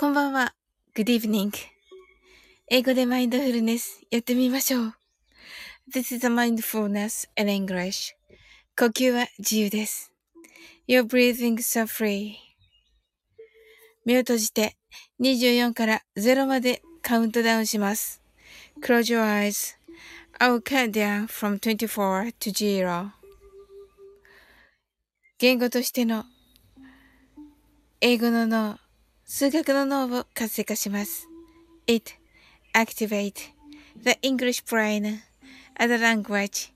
[0.00, 0.54] こんばんは。
[0.94, 1.50] Good evening.
[2.68, 4.94] 英語でマインドフルネスやってみましょう。
[5.92, 8.14] This is a mindfulness in English.
[8.78, 10.12] 呼吸は自由です。
[10.86, 12.34] You're breathing so free.
[14.04, 14.76] 目を閉じて
[15.20, 18.22] 24から0までカウントダウンします。
[18.80, 19.74] Close your eyes.
[20.38, 23.10] I will count down from 24 to 0.
[25.38, 26.24] 言語としての
[28.00, 28.78] 英語の脳
[29.30, 31.28] 数学の脳を活性化します。
[31.86, 32.14] It
[32.74, 33.34] activate
[34.02, 35.18] the English brain,
[35.78, 36.72] as a language,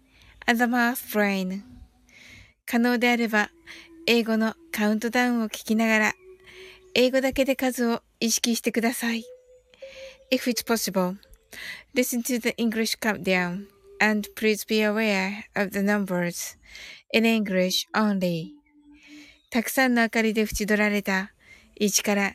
[0.47, 1.63] as a math brain.
[2.67, 3.49] 可能であれば、
[4.07, 6.13] 英語のカウントダウンを聞きながら、
[6.95, 9.25] 英語だけで数を意識してください。
[10.31, 11.17] If it's possible,
[11.95, 13.65] listen to the English countdown
[13.99, 16.59] and please be aware of the numbers
[17.15, 18.51] in English only.
[19.49, 21.33] たくさんの明かりで縁取られた
[21.81, 22.35] 1から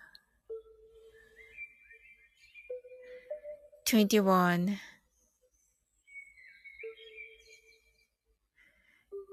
[3.91, 4.79] 21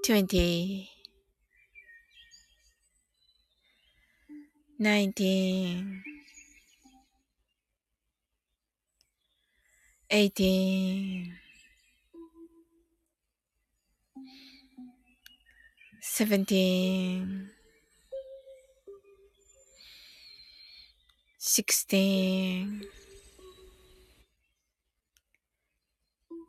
[0.02, 0.88] 20
[4.80, 6.02] 19
[10.10, 11.32] 18
[16.02, 17.50] 17
[21.38, 22.97] 16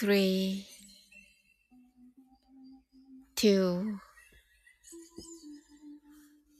[0.00, 0.64] three,
[3.36, 3.98] two,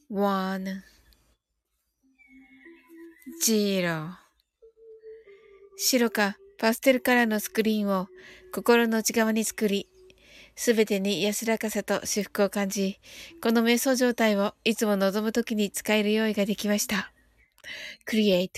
[0.09, 0.83] one,
[3.43, 4.11] zero
[5.77, 8.07] 白かパステルカラーのスクリーンを
[8.53, 9.89] 心の内側に作り、
[10.55, 13.01] すべてに安らかさと至福を感じ、
[13.43, 17.13] この瞑想状態をいつも望むときに使える用意ができました。
[18.07, 18.51] Create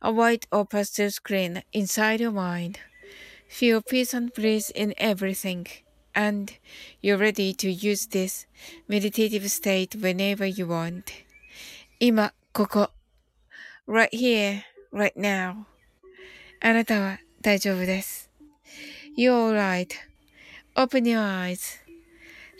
[0.00, 2.87] a white or pastel screen inside your mind.
[3.47, 5.67] Feel peace and bliss in everything,
[6.15, 6.51] and
[7.01, 8.47] you're ready to use this
[8.87, 11.03] meditative state whenever you want.
[11.99, 12.89] 今、ここ。
[13.87, 15.65] right here, right now.
[16.61, 18.29] あなたは大丈夫です。
[19.17, 19.51] You're
[20.75, 21.19] alright.Open your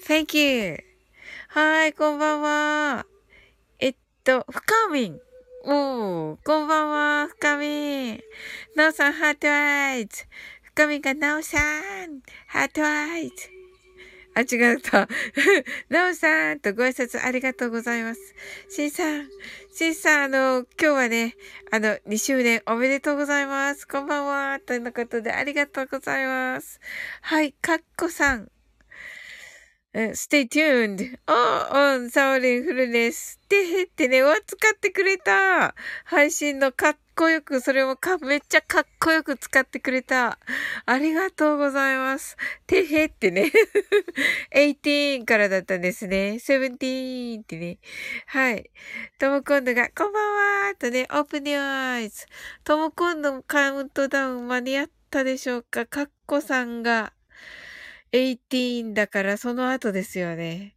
[0.05, 0.83] eyes.Thank you.
[1.47, 3.05] はい、こんばんは。
[3.79, 5.19] えっと、深みん。
[5.65, 8.19] おー、こんばんは、深みん。
[8.75, 10.25] なおさん、ハートアイズ。
[10.78, 13.34] コミが、なおさん、ハートアイズ。
[14.36, 15.08] あ、違った。
[15.90, 18.20] なおさんとご挨拶ありがとうございます。
[18.68, 19.28] しんさん、
[19.74, 21.34] しんさん、あの、今日はね、
[21.72, 23.88] あの、2周年おめでとうございます。
[23.88, 24.60] こんばんは。
[24.60, 26.78] ということで、ありがとうございます。
[27.22, 28.48] はい、かっこさん。
[29.94, 31.18] Stay tuned.
[31.26, 33.38] お、お、サオリンフルです。
[33.48, 35.74] てへってね、わ、使ってくれた。
[36.04, 40.38] 配信のかっこよく、それもか、めっちゃかっこよく使ってくれた。
[40.84, 42.36] ありがとうございます。
[42.66, 43.50] てへってね。
[44.54, 46.38] 18からだったんですね。
[46.38, 47.78] 17ってね。
[48.26, 48.70] はい。
[49.18, 52.26] とも今度が、こんばんはとね、オープニューアイズ。
[52.62, 55.86] とも今度カウントダウン間に合ったでしょうか？
[55.86, 57.14] かっこさんが。
[58.12, 60.74] 18だからその後ですよね。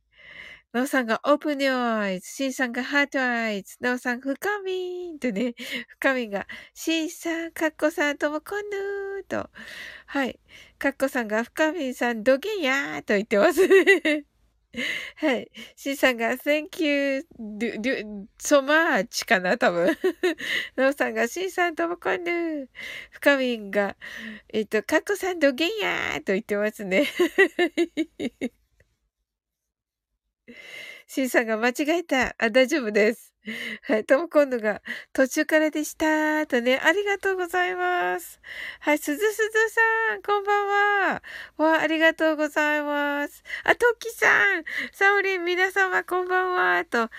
[0.74, 5.54] なおさんが Open Your Eyes、シンさんが Heart Eyes、なおさん深みーとね、
[6.00, 9.50] 深みが、シンさん、カッコさんともこぬーと、
[10.06, 10.40] はい、
[10.80, 13.68] カッコさんが深みさん、どげんやーと言ってます。
[13.68, 14.31] ね。
[15.18, 15.52] はい。
[15.76, 19.98] C さんが、Thank you, do, do, so much かな多分。
[20.78, 22.70] ノーさんが、しんさんともこんぬ。
[23.12, 23.98] 深みんが、
[24.54, 27.06] えっと、カッコさんどげんやーと言ってますね。
[31.08, 32.36] しんさんが間違えた。
[32.38, 33.34] あ、大丈夫です。
[33.88, 34.06] はい。
[34.06, 34.82] とも今度が
[35.14, 36.46] 途中からでした。
[36.46, 38.40] とね、ありがとうございます。
[38.80, 39.00] はい。
[39.00, 39.70] すずすず
[40.12, 41.24] さん、こんばんは。
[41.58, 43.44] わ、ありがとうございます。
[43.64, 44.28] あ、トキさ
[44.60, 46.86] ん、サオリン、皆様、こんばんは。
[46.86, 47.10] と、あ、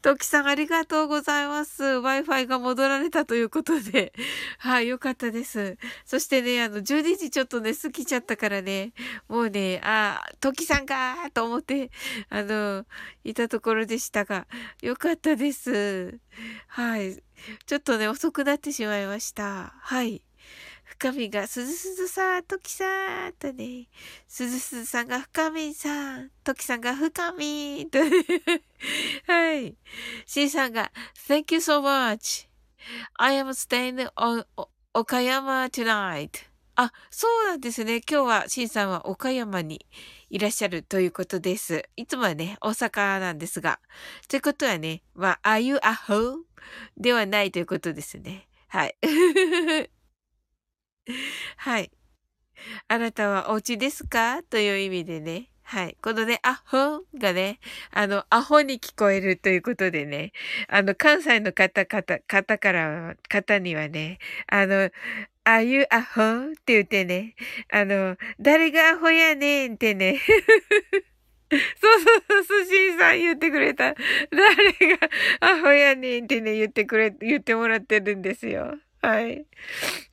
[0.00, 1.82] トキさん、ありがとうございます。
[1.82, 4.14] Wi-Fi が戻られたということで。
[4.60, 4.88] はい。
[4.88, 5.76] よかったです。
[6.06, 8.92] そしてね、あの、12時ちょっとね、過ぎちゃったからね、
[9.28, 11.90] もうね、あ、トキさんかと思って、
[12.30, 12.86] あの、
[13.24, 14.46] いたところでしたが、
[14.80, 15.49] よかったです。
[15.50, 16.20] です。
[16.68, 17.22] はい。
[17.66, 19.74] ちょっとね、遅くなってしまいました。
[19.80, 20.22] はい。
[20.84, 23.88] 深みが、すずすずさん、ときさん、とね、
[24.28, 28.10] すずすずさんが深みさん、ときさんが深み、とね、
[29.26, 29.76] はい。
[30.26, 30.90] しんさんが、
[31.28, 32.48] Thank you so much.
[33.14, 34.46] I am staying on
[34.92, 36.49] 岡山 tonight.
[36.82, 38.00] あ、そうなんですね。
[38.10, 39.84] 今日は、しんさんは岡山に
[40.30, 41.84] いらっしゃるということです。
[41.96, 43.80] いつもはね、大阪なんですが。
[44.28, 46.38] ということはね、まあ、are you a home?
[46.96, 48.48] ではないということですね。
[48.68, 48.96] はい。
[51.58, 51.90] はい。
[52.88, 54.42] あなたはお家ですか？
[54.44, 55.50] という意味でね。
[55.62, 55.96] はい。
[56.02, 57.60] このね、アホがね、
[57.92, 60.32] あの、アホに聞こえるということでね、
[60.68, 64.18] あの、関西の方、方、方から、方にはね、
[64.48, 64.90] あの、
[65.44, 67.34] あゆアホって言ってね。
[67.72, 70.20] あの、誰がアホやねんってね。
[71.50, 73.94] そうそうそう、すしんさん言ってくれた。
[74.30, 75.08] 誰が
[75.40, 78.78] アホやねんってね、言ってくれ、言ってもらってるんですよ。
[79.02, 79.46] はい。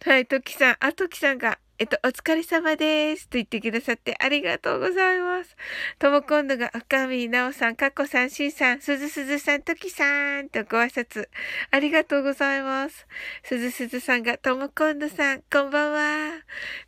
[0.05, 3.29] はい、ときさん、あ、ときさんが、えっと、お疲れ様です。
[3.29, 5.55] と言ってくださってありがとうございます。
[5.99, 11.29] とも今度が、赤身なおさん、かっこさん、しんさん、すずすずさん、ときさんとご挨拶。
[11.69, 13.05] ありがとうございます。
[13.43, 16.31] すずすずさんが、とも今度さん、こんばんは。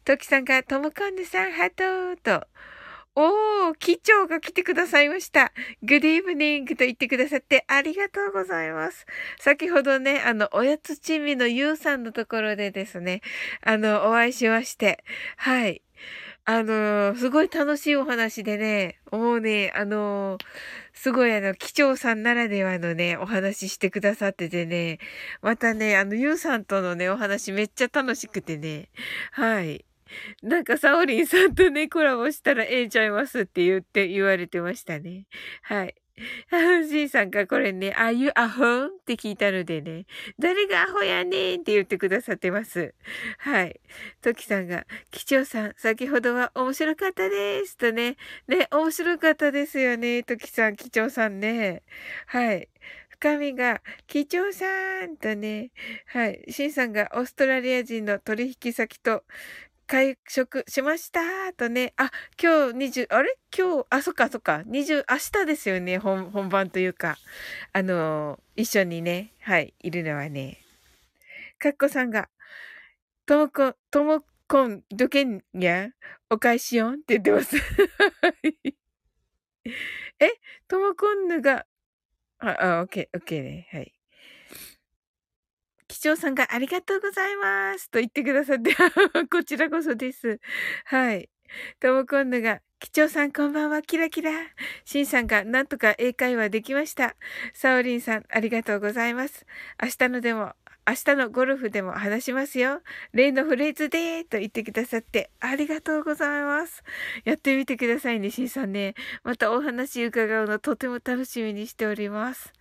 [0.06, 2.48] ときさんが、とも今度さん、ハートと。
[3.22, 5.52] おー、機長が来てくださいました。
[5.84, 9.06] Good evening と言ってくださってありがとうございます。
[9.38, 13.20] 先ほどね、あの、おやつちみのゆうさんのところでですね、
[13.62, 15.04] あの、お会いしまして、
[15.36, 15.82] はい。
[16.46, 20.38] あの、すごい楽しいお話でね、もうね、あの、
[20.94, 24.98] すごいあの、機長さんならではのね、お話ししてくださっててね、
[25.42, 28.88] またね、あの、ゆうさんとのね、お話めっちゃ楽しくてね、
[29.34, 29.84] はい。
[30.44, 35.28] なんか、サオリンさんとね、コラボしたらええちゃいますって言って、言われてましたね。
[35.64, 35.96] はい。
[36.90, 40.06] シンさんがこれね、あゆアホンって聞いたのでね、
[40.38, 42.94] 誰がアホやねんって言ってくださってます。
[43.38, 43.80] はい。
[44.22, 51.84] トキさんが、機長さん、先ほどは面白かったですとね、ね、面白かったですよね、トキさん、機長さんね。
[52.28, 52.70] はい。
[53.10, 54.66] 深みが、機長さ
[55.06, 55.72] んとね、
[56.08, 56.46] はい。
[56.50, 59.24] シンさんがオーストラリア人の取引先と
[59.90, 61.20] 会食しました
[61.58, 61.94] とね。
[61.98, 63.36] あ、今日20、あれ？
[63.58, 64.62] 今日、あ、そっかそっか。
[64.68, 65.98] 20、明日ですよね。
[65.98, 67.18] 本、本番というか。
[67.74, 70.60] あの一緒にね、はい、いるのはね。
[71.58, 72.30] かっこさんが、
[73.26, 75.90] ともこ、ともこん、どけんや、
[76.30, 77.56] お返しよんって言ってます。
[80.20, 80.30] え
[80.68, 81.66] ともこんぬが、
[82.38, 83.68] あ、あ、オッケー、オッケーね。
[83.72, 83.99] はい。
[85.90, 88.76] 機長さんがありがとうございますと言ってくださって
[89.30, 90.40] こちらこそです。
[90.86, 91.30] はい。
[91.80, 94.32] とも今度が、機長さんこんばんは、キラキラ。
[94.86, 97.16] しんさんが、なんとか英会話できました。
[97.54, 99.46] サオリンさん、ありがとうございます。
[99.82, 100.54] 明日のでも、
[100.90, 102.82] 明日のゴルフでも話しますよ。
[103.14, 106.84] 例のフレーズでーと言ってくださってありがとうございます。
[107.26, 108.96] やってみてくださいね、しんさんね。
[109.24, 112.54] またお話伺うのとても楽しみにしております。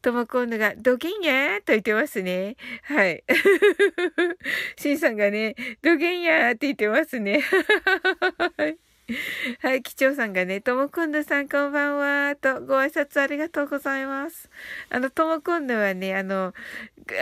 [0.00, 2.56] ともこんぬが、ドキンやーと言ってますね。
[2.84, 3.22] はい。
[4.80, 7.42] しんさんがね、ドキンやーって言ってますね。
[8.56, 8.85] はい。
[9.60, 14.50] はい、機長さんがね、ともくんぬさんこんばんは、とご挨拶ありがとうございます。
[14.90, 16.52] あの、ともくんぬはね、あの、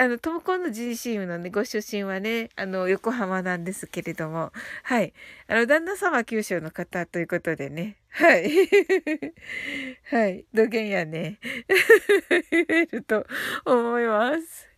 [0.01, 4.51] あの、ともくんぬ GC のね、ご出身はね、あの、横浜なんですけれども、
[4.83, 5.13] はい。
[5.47, 8.51] あの、旦那様九州の方ということでね、はい。
[10.11, 10.47] はい。
[10.55, 11.39] 土下やね。
[12.51, 13.27] 言えると
[13.67, 14.69] 思います。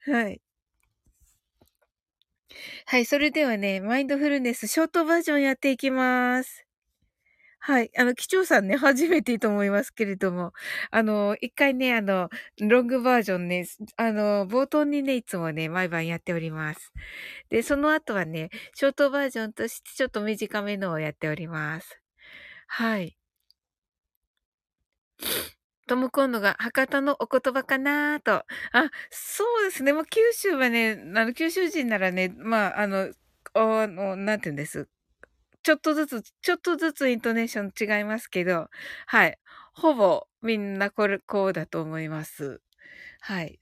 [0.00, 0.40] はい。
[2.86, 6.66] はい、それではね、マインドフルネスショートバージョンやっていきます。
[7.60, 7.90] はい。
[7.96, 10.52] あの、機長さんね、初めてと思いますけれども、
[10.90, 12.28] あの、一回ね、あの、
[12.60, 13.66] ロングバージョンね、
[13.96, 16.92] あの、冒頭にね、いつもね、毎晩やっております。
[17.50, 22.00] で、その後はね、ショートバージョンとしてちょっと短めのをやっております。
[22.68, 23.16] はい。
[25.92, 28.32] とも今度が博多のお言葉かなと。
[28.32, 28.46] あ、
[29.10, 29.92] そうですね。
[29.92, 33.12] もう九州はね、あの、九州人ならね、まあ、あの、
[33.52, 34.88] あの、なんて言うんです？
[35.62, 38.68] ちょっとずつ、ちょっとずつイントネーション違いますけど、
[39.06, 39.38] はい。
[39.74, 42.62] ほぼみんなこれ、こうだと思います。
[43.20, 43.58] はい。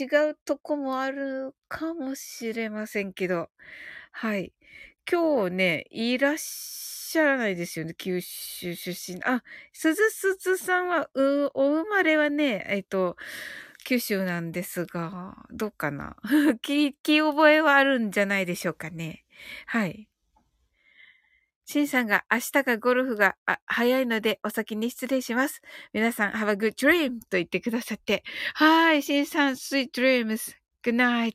[0.00, 3.50] 違うとこもあるかもしれませんけど、
[4.12, 4.52] はい。
[5.10, 9.22] 今日ね、いらっしゃらないですよね、九州出身。
[9.24, 13.16] あ、鈴鈴さんは、う、お生まれはね、えっと、
[13.84, 16.16] 九州なんですが、どうかな？
[16.62, 19.24] 聞き覚えはあるんじゃないでしょうかね。
[19.66, 20.08] はい。
[21.64, 23.36] シンさんが明日がゴルフが
[23.66, 25.60] 早いのでお先に失礼します。
[25.92, 27.20] 皆さん、have a good dream!
[27.20, 28.24] と言ってくださって。
[28.54, 30.56] はい、シンさん、sweet dreams!
[30.82, 31.34] Good night!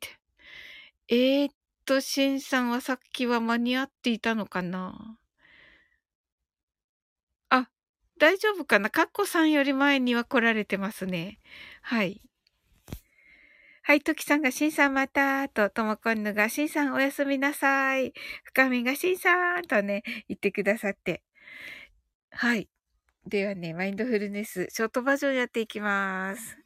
[1.07, 1.53] えー、っ
[1.85, 5.17] と、シンさんはさっきは間に合っていたのかな
[7.49, 7.69] あ、
[8.23, 8.89] 大丈夫かな？
[8.89, 11.39] カッコさんより前には来られてますね。
[11.81, 12.21] はい。
[13.81, 18.13] はい、トキさんがシンさんまたと、ともこんぬがシンさんおやすみなさい。
[18.45, 21.21] 深みがシンさんとね、言ってくださって。
[22.31, 22.69] はい。
[23.27, 26.57] ではね、マインドフルネス、ショートバージョンやっていきます。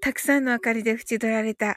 [0.00, 1.76] たくさんの明かりで縁取られた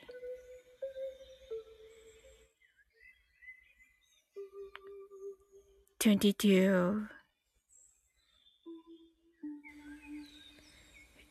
[6.01, 7.07] 22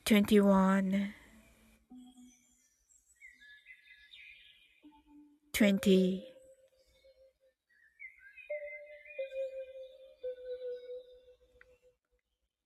[0.05, 1.13] 21
[5.53, 6.25] 20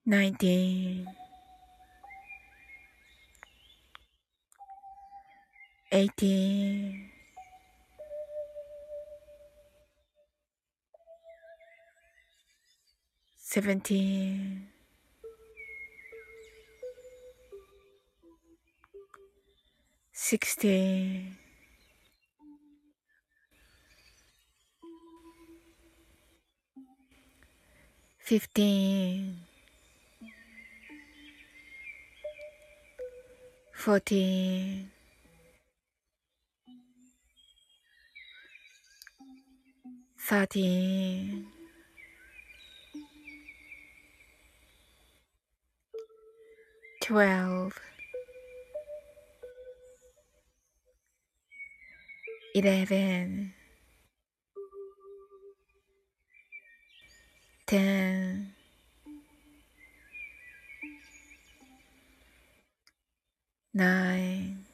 [0.05, 1.07] 19
[5.91, 7.14] 18
[13.55, 14.67] seventeen,
[20.13, 21.37] sixteen,
[28.19, 29.37] fifteen,
[33.73, 34.91] fourteen,
[40.19, 41.54] thirteen.
[47.05, 47.79] Twelve,
[52.55, 53.53] eleven,
[57.67, 58.55] ten,
[63.75, 64.65] nine,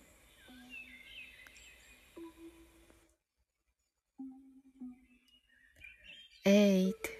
[6.47, 7.20] eight,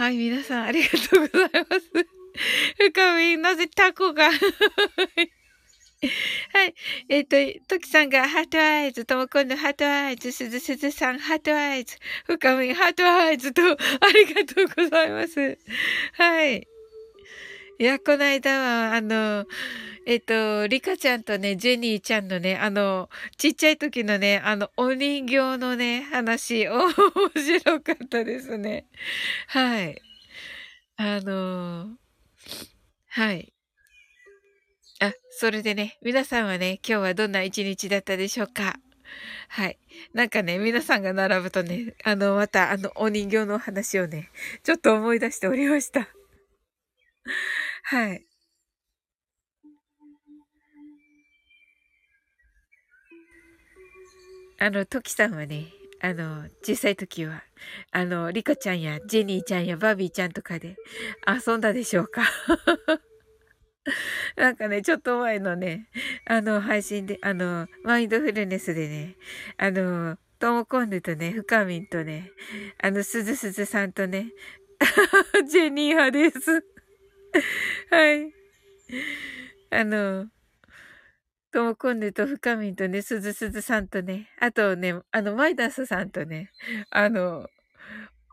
[0.00, 1.92] はい、皆さんありがとうございます。
[2.78, 4.40] 深み、なぜタコがはい。
[7.10, 13.66] えっ、ー、と、トキさんがハートアイズ、ともこんのハートアイズ、すずすずさんハートアイズ、深みハートアイズと、あ
[14.14, 15.58] りがとうございます。
[16.14, 16.66] はい。
[17.80, 19.46] いや、この間は、あの、
[20.04, 23.08] えっ、と、リカちゃんとね、ジェニーちゃんのね、あの、
[23.38, 28.84] ちっちゃい時のね、あの、お人形のね、話、 面白かったですね。
[29.46, 30.02] はい。
[30.98, 31.96] あの、
[33.08, 33.50] はい。
[35.00, 38.78] あ、それでね、皆さんはね、今日はどんな一日だったでしょうか？
[39.48, 39.78] はい。
[40.12, 44.28] なんかね、皆さんが並ぶとね、あの、また、あの、お人形の話をね、
[44.64, 46.10] ちょっと思い出しておりました。
[47.90, 48.24] はい。
[54.60, 57.42] あの、トキさんはね、あの、小さい時は、
[57.90, 60.76] あの、リカちゃんやジェニーちゃんやバービーちゃんとかで
[61.26, 62.22] 遊んだでしょうか？
[64.36, 65.88] なんかね、ちょっと前のね、
[66.26, 69.16] あの、配信で、あの、マインドフルネスでね、
[69.56, 72.30] あの、トモコンヌとね、フカミンとね、
[72.80, 74.30] あの、スズスズさんとね、
[75.48, 76.64] ジェニー派です。
[77.90, 78.32] はい。
[79.70, 80.28] あの、
[81.52, 86.50] トモコンヌとフカミンとね、スズスズさんとね、あとね、あの、マイダスさんとね、
[86.90, 87.48] あの、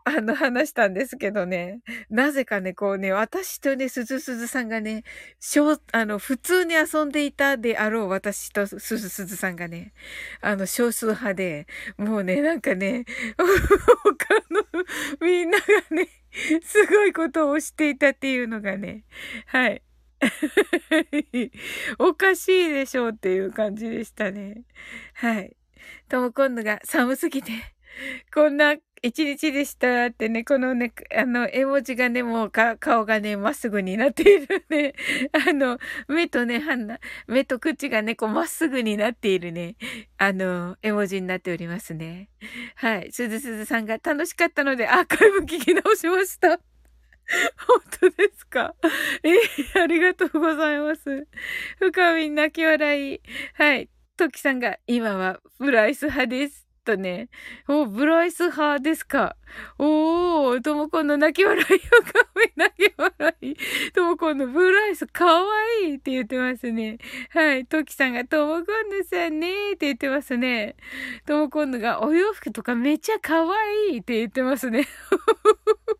[0.04, 1.80] あの、話したんですけどね、
[2.10, 5.04] なぜかね、こうね、私とね、すずすずさんがね、
[5.40, 9.92] 小、あの、普通に遊んでいたであろう私とすずすずさんがね、
[10.40, 11.66] あの、少数派で、
[11.98, 13.04] もうね、なんかね、
[13.36, 14.64] 他の
[15.20, 16.08] みんながね、
[16.62, 19.04] すごいことをしていたっていうのがね、
[19.46, 19.82] はい。
[21.98, 24.64] おかしいでしょうっていう感じでしたね。
[25.14, 25.56] はい。
[26.08, 27.52] とも今度が寒すぎて、
[28.32, 34.94] こんな一日でしたってね、このね、あの、絵文字がね、もう顔がね、まっすぐになっているね。
[35.48, 39.76] あの、目とね、鼻、目と口がね、こうまっすぐになっているね、
[40.16, 42.28] あの、絵文字になっておりますね。
[42.76, 43.12] はい。
[43.12, 46.60] すずすずさんが楽しかったのでアーカイブ聞き直しました。
[47.66, 48.74] 本当ですか？
[49.22, 51.26] えー、ありがとうございます。
[51.78, 53.20] 深み泣き笑い。
[53.54, 53.90] はい。
[54.16, 56.67] トキさんが、今はブライス派です。
[56.88, 57.28] とね。
[57.68, 59.36] お、ブライス派ですか。
[59.78, 61.76] おー、ともこの泣き笑いよ、か
[62.34, 63.54] め泣き笑い。
[63.92, 65.44] ともこのブライスかわ
[65.82, 66.96] いいって言ってますね。
[67.30, 67.66] はい。
[67.66, 70.76] トキさんがともこんぬさんねーって言ってますね。
[71.26, 73.54] ともこんぬがお洋服とかめっちゃかわ
[73.90, 74.88] いいって言ってますね。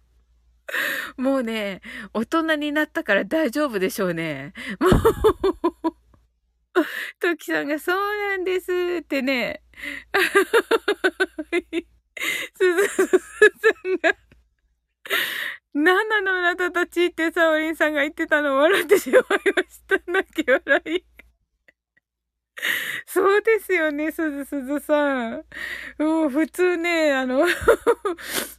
[1.18, 1.82] もうね、
[2.14, 4.54] 大人になったから大丈夫でしょうね。
[4.80, 4.90] もう
[7.20, 8.72] トキさんがそうなんです
[9.02, 9.60] ってね。
[12.54, 14.18] すずすずさんが、
[15.74, 19.28] 何なのあなたたちってサオリンさんが言ってたのを笑ってしまいま
[19.62, 20.00] した。
[20.10, 21.04] 泣き笑い。
[23.06, 25.44] そうですよね、すずすずさん。
[25.98, 27.46] もう普通ね、あの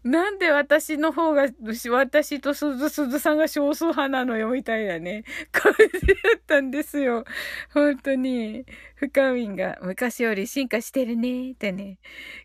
[0.04, 1.48] なんで私の方が、
[1.92, 7.26] 私とすずすずさんが少数派なのよ、みたいなね、感じだったんですよ。
[7.74, 8.66] 本当に。
[9.00, 12.00] 深みんが昔より進化してるね、ってね。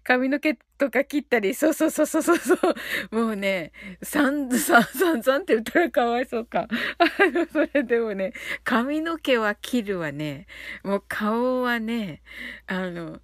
[0.05, 3.17] 髪の毛とか切ったり、そうそうそうそうそうそう。
[3.17, 3.73] もうね、
[4.05, 6.69] さん、さん、さん、さんって言ったらかわいそうか。
[6.69, 10.47] あの、それでもね、髪の毛は切るわね。
[10.85, 12.23] もう顔はね、
[12.69, 13.21] あの、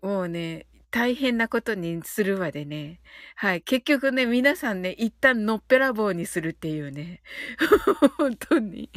[0.00, 3.00] もうね、大変なことにするわでね。
[3.34, 3.62] はい。
[3.62, 7.20] 結局ね、皆さんね、一旦のっぺらぼうにするっていうね。
[8.16, 8.90] 本当に。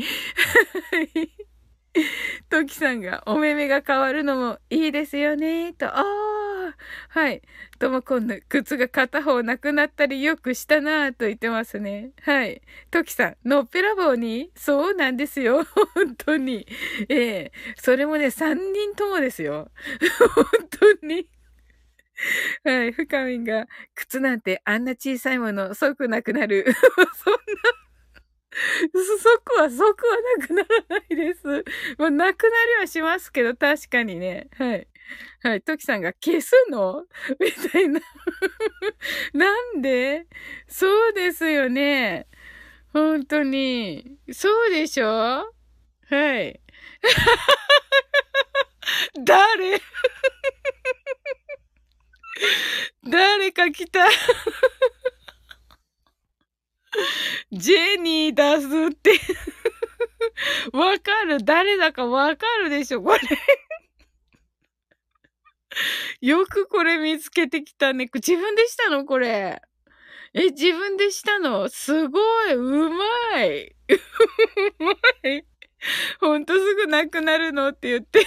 [0.91, 1.52] はい。
[2.49, 5.87] トキさんが、お目目が変わるのもいいですよね、と。
[5.87, 6.75] ああ、
[7.09, 7.41] はい。
[7.79, 12.11] とも今度、靴が片方なくなったりよくしたなぁと言ってますね。
[12.21, 12.61] はい。
[12.89, 14.51] トキさん、のっぺらぼうに？
[14.55, 15.63] そうなんですよ。
[15.95, 16.65] 本当に。
[17.09, 19.69] ええそれもね、三人ともですよ。
[20.35, 20.45] 本
[21.01, 21.27] 当に。
[22.63, 22.91] はい。
[22.93, 26.65] 深みが、靴なんてあんな小さいもの、即なくなる。
[27.23, 27.39] そんな、
[28.93, 30.67] 即は、即はなくなら
[30.99, 31.41] ないです。
[31.97, 34.47] まあ、なくなりはしますけど、確かにね。
[34.57, 34.87] はい。
[35.43, 35.61] はい。
[35.61, 37.05] トキさんが消すの？
[37.39, 37.99] みたいな。
[39.33, 40.25] なんで？
[40.67, 42.27] そうですよね。
[42.93, 44.17] 本当に。
[44.31, 45.53] そうでしょ？
[46.09, 46.59] はい。
[49.25, 49.81] 誰？
[53.09, 54.05] 誰か来た
[57.51, 59.19] ジェニー出すって
[60.71, 63.19] わかる誰だかわかるでしょこれ
[66.21, 68.09] よくこれ見つけてきたね。
[68.13, 69.61] 自分でしたのこれ。
[70.35, 71.67] え、自分でしたの？
[71.67, 73.75] すごい、うまい。
[73.89, 73.99] う
[74.79, 75.45] まい。
[76.21, 78.25] ほんとすぐなくなるのって言ってる。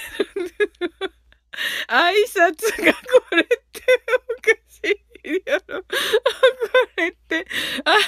[1.88, 3.56] 挨拶がこれって
[4.38, 4.65] おかし
[5.26, 5.82] いやろ。
[5.82, 5.86] こ
[6.96, 7.46] れって、
[7.84, 7.98] あの、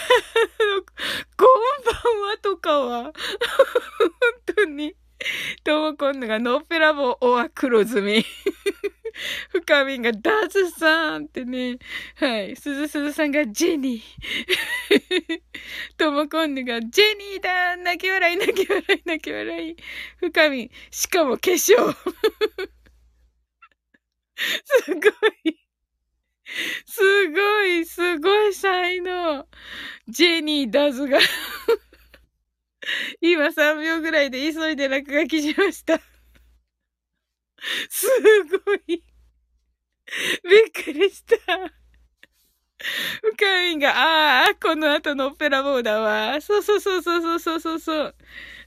[1.37, 3.13] こんばんはとかは、本
[4.55, 4.95] 当に、
[5.65, 8.25] ともこんのがノーペラボオア黒ずみ。
[9.51, 11.79] 深みがダズさんってね。
[12.15, 12.55] はい。
[12.55, 14.03] すずすずさんがジェニー。
[15.97, 19.77] ともこんぬがジェニーだ泣き笑い泣き笑い泣き笑い。
[20.19, 21.93] 深み、しかも化粧。
[24.37, 25.01] すご
[25.45, 25.58] い。
[26.87, 29.47] すごい、すごい才能。
[30.09, 31.19] ジェニーダズが
[33.21, 36.01] 今3秒ぐらいで急いで落書きしました。
[37.91, 38.07] す
[38.65, 38.81] ごい。
[38.87, 39.03] びっ
[40.73, 41.37] くりした。
[43.21, 46.41] 深みが、ああ、この後のオペラボーダーは。
[46.41, 48.15] そうそうそうそうそうそうそう。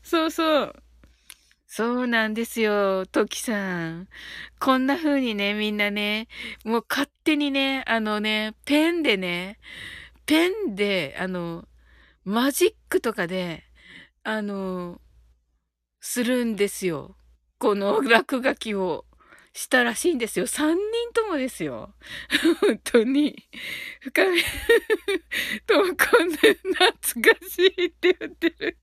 [0.04, 0.84] そうそう。
[1.73, 4.10] そうなんですよ、トキさん。
[4.60, 6.27] こんな風にね、みんなね、
[6.65, 9.57] もう勝手にね、あのね、ペンでね、
[10.25, 11.63] ペンで、あの、
[12.25, 13.63] マジックとかで、
[14.25, 14.99] あの、
[16.01, 17.15] するんですよ。
[17.57, 19.05] この落書きを
[19.53, 20.47] したらしいんですよ。
[20.47, 20.81] 三人
[21.13, 21.93] ともですよ。
[22.60, 23.47] 本当に。
[24.01, 24.41] 深め、
[25.65, 28.81] ともこんで懐かしいって言ってる。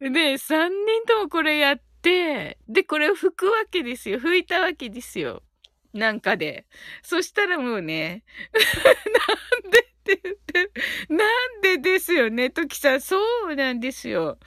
[0.00, 0.12] うん。
[0.12, 4.18] で、3人ともこれやって、で、これを拭くわけですよ。
[4.18, 5.42] 拭いたわけですよ。
[5.92, 6.66] なんかで。
[7.02, 8.24] そしたらもうね、
[9.64, 10.70] なんでって言って。
[11.08, 11.24] な
[11.58, 13.00] んでですよね、ときさん。
[13.00, 13.18] そ
[13.50, 14.38] うなんですよ。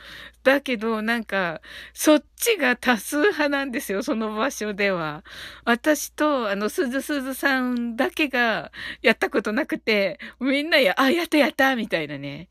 [0.43, 1.61] だけど、なんか、
[1.93, 5.23] そっちが多数派なんですよ、その場所では。
[5.63, 12.49] 私と、あの、すずすずさんだけがやったことなくて、みんなや、あ、やったやったみたいなね。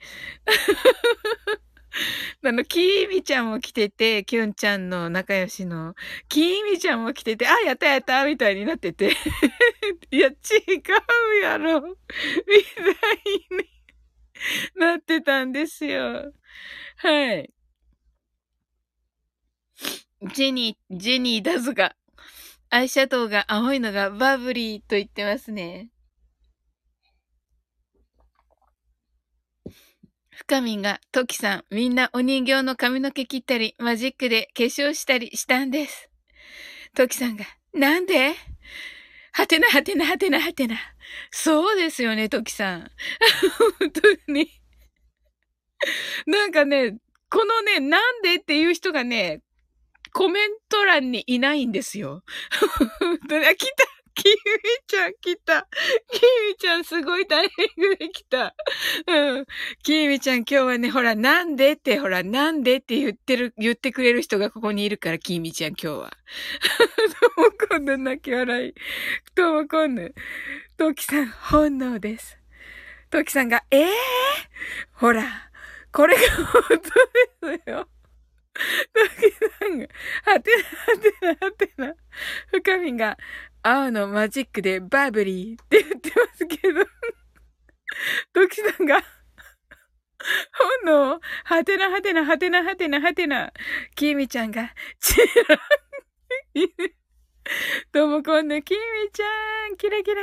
[2.45, 5.95] あの、きーみちゃんも来てて、きゅんちゃんの仲良しの、
[6.29, 9.11] きーみちゃんも来てて、あ、やったやったみたいになってて。
[10.11, 10.33] いや、違
[11.39, 11.81] うやろ。
[11.87, 13.69] みたいに
[14.75, 16.33] なってたんですよ。
[16.97, 17.51] はい。
[20.35, 21.95] ジェニー、ジェニーだずが、
[22.71, 25.91] アイシャドウが青いのがバブリーと言ってますね。
[30.37, 36.11] 深みが、トキさん、みんなお人形の髪の毛切ったり、マジックで化粧したりしたんです。
[36.97, 38.35] トキさんが、なんで？
[39.33, 40.77] はてなはてなはてなはてな。
[41.31, 42.91] そうですよね、トキさん。
[43.81, 44.51] 本当に。
[46.27, 46.97] なんかね、
[47.31, 49.41] このね、なんでっていう人がね、
[50.13, 52.23] コメント欄にいないんですよ。
[52.49, 53.37] 来た
[54.15, 54.37] キミ
[54.87, 55.67] ちゃん来た。
[56.11, 58.55] キミちゃんすごいタイミングで来た。
[59.07, 59.47] うん。
[59.83, 66.11] キミちゃん今日はね、ほら、なんでって、ほら、なんでって言ってる、言ってくれる人がここにいるから、キミちゃん今日は。
[67.37, 68.75] ともこんぬ泣き笑い。
[69.35, 70.15] ともこんぬ。
[70.77, 72.39] トキさん、本能です。
[73.11, 73.89] トキさんが、ええー、
[74.95, 75.51] ほら、
[75.93, 76.63] これが本
[77.41, 77.89] 当ですよ。
[78.55, 79.87] トキさんが、
[80.25, 81.95] はてなはてなはてな。
[82.51, 83.17] 深みが、
[83.67, 86.85] 青のマジックでバーブリーって言ってますけど、
[88.35, 89.03] トキさんが、
[90.85, 93.55] 本能、はてなはてなはてなはてなはてな、
[93.95, 95.17] キミちゃんが、チ
[95.49, 95.59] ラン、
[97.91, 100.21] ともこんのキミちゃん、キラキラ、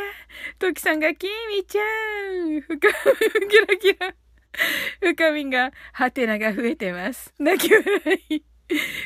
[0.59, 2.89] トキさんがキミちゃん、ふか、
[3.49, 4.13] キラキラ、
[5.01, 7.33] 深みんが、はてなが増えてます。
[7.39, 8.43] 泣き笑い。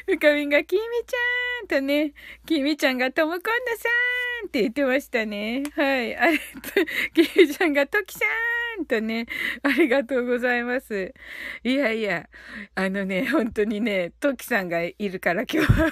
[0.08, 1.68] ふかみんが、きみちゃん。
[1.68, 2.14] とね、
[2.46, 3.42] きみちゃんがともこんな
[3.78, 4.25] さん。
[4.46, 5.64] って言ってましたね。
[5.76, 6.16] はい。
[6.16, 6.44] あれと、
[7.14, 8.26] きみちゃんがときさ
[8.80, 9.26] んとね、
[9.64, 11.14] ありがとうございます。
[11.64, 12.30] いやいや、
[12.76, 15.92] あのね、本当にね、ときさんがいるから今日は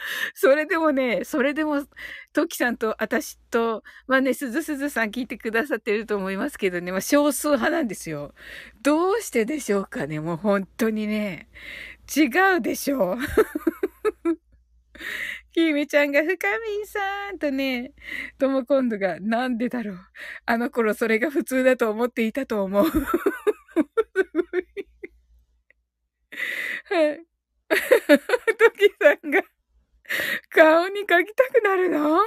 [0.34, 1.84] それでもね、それでも、
[2.32, 8.34] トキさんと私と、まあね、すずすずさん聞いてくださってると思いますけどね、まあ少数派なんですよ。
[8.82, 11.48] どうしてでしょうかね、もう本当にね。
[12.14, 13.18] 違うでしょう。
[15.66, 16.28] ゆめちゃんが、深
[16.60, 17.92] みんさんとね、
[18.38, 19.98] とも今度が、なんでだろう。
[20.46, 22.86] あの頃それが普通だと思っていたと思う。
[22.90, 23.00] すご
[24.58, 24.66] い。
[26.84, 27.20] はい。
[28.58, 29.42] トキさんが、
[30.50, 32.20] 顔に描きたくなるの？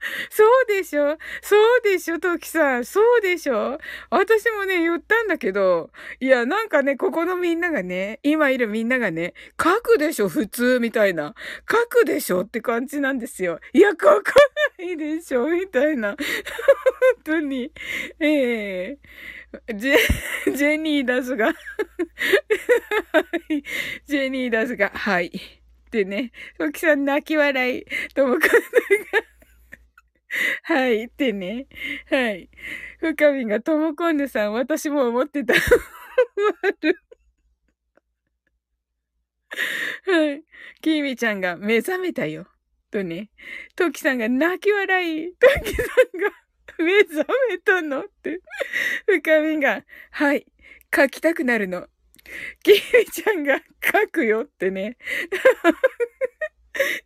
[0.30, 1.18] そうでしょ？
[1.42, 2.84] そうでしょトキさん。
[2.84, 3.78] そうでしょ？
[4.10, 11.34] 私もね、言ったんだけど、いや、なんかね、ここのみんながね、今いるみんながね、書くでしょ普通みたいな。
[11.70, 13.60] 書くでしょって感じなんですよ。
[13.72, 14.22] いや、書か
[14.78, 16.10] ないでしょみたいな。
[16.16, 16.18] 本
[17.24, 17.72] 当に。
[18.20, 19.96] ええー、ジェ、
[20.54, 21.52] ジェニーダスが
[24.06, 25.26] ジェニーダスが、はい。
[25.88, 27.84] ってね、トキさん泣き笑い、
[28.14, 28.48] ともかんが
[30.64, 31.66] はい、ってね。
[32.10, 32.50] はい。
[33.00, 35.54] 深みがともこんぬさん、私も思ってた。
[40.06, 40.44] はい。
[40.80, 42.46] きみちゃんが目覚めたよ。
[42.90, 43.30] とね。
[43.76, 45.34] トキさんが泣き笑い。
[45.34, 45.86] トキさん
[46.20, 46.30] が
[46.78, 48.02] 目覚めたの？
[48.02, 48.40] って。
[49.06, 50.46] 深みが、はい。
[50.94, 51.86] 書きたくなるの。
[52.62, 54.96] きみちゃんが書くよってね。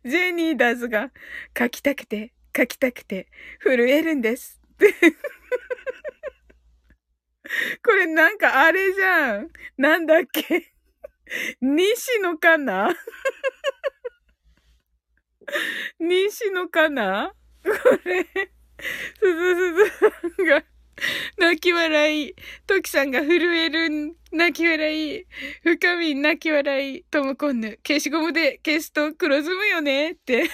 [0.05, 1.11] ジェニーダーズが
[1.57, 3.27] 書きたくて書きたくて
[3.61, 4.61] 震えるんです。
[7.83, 9.49] これなんかあれじゃん。
[9.77, 10.73] なんだっけ。
[11.61, 12.93] 西野かな
[15.99, 17.69] 西野かなこ
[18.05, 18.29] れ、す
[19.21, 20.07] ずすずさ
[20.43, 20.63] んが
[21.37, 22.35] 泣き笑い、
[22.67, 25.25] トキさんが震える泣き笑い、
[25.63, 30.49] 深み泣き笑い、ともこんぬ、消しゴムで消すと黒ずむよねって。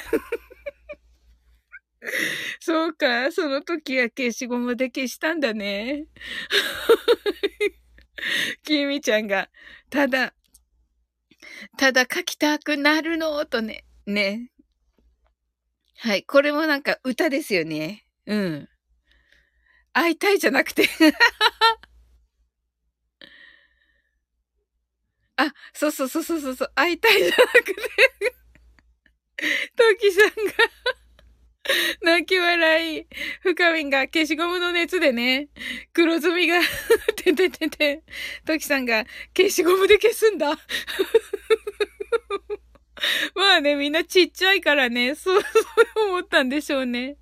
[2.59, 6.05] そうか、その時は消しゴムで消したんだね。
[8.63, 9.49] きみちゃんが、
[9.89, 10.33] ただ、
[11.77, 14.51] ただ書きたくなるの、とね、ね。
[15.97, 18.05] はい、これもなんか歌ですよね。
[18.25, 18.69] うん。
[19.91, 20.87] 会いたいじゃなくて
[25.35, 27.73] あ、そうそうそうそうそう、会いたいじゃなくて
[29.75, 30.31] トキさんが
[32.01, 33.05] 泣き笑い。
[33.41, 35.49] 深みんが消しゴムの熱でね、
[35.93, 36.59] 黒ずみが
[37.15, 38.03] てててて、
[38.45, 39.05] トキさんが
[39.35, 40.57] 消しゴムで消すんだ。
[43.35, 45.49] まあね、みんなちっちゃいからね、そう、そ
[46.05, 47.15] う思ったんでしょうね。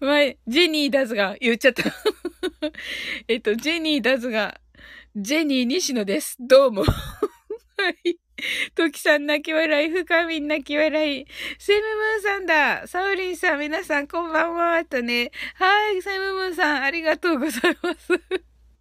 [0.00, 1.82] まあ、ジェニーダズが言っちゃった。
[3.28, 4.60] えっと、ジェニーダズが、
[5.16, 6.36] ジェニー西野です。
[6.38, 6.84] どうも。
[6.84, 6.90] は
[8.04, 8.25] い。
[8.74, 11.26] トキさん泣き笑い、深みん泣き笑い、
[11.58, 12.86] セムムーンさんだ。
[12.86, 14.84] サウリンさん、皆さんこんばんは。
[14.84, 15.30] とね。
[15.54, 18.12] はい、セムムーンさん、ありがとうございます。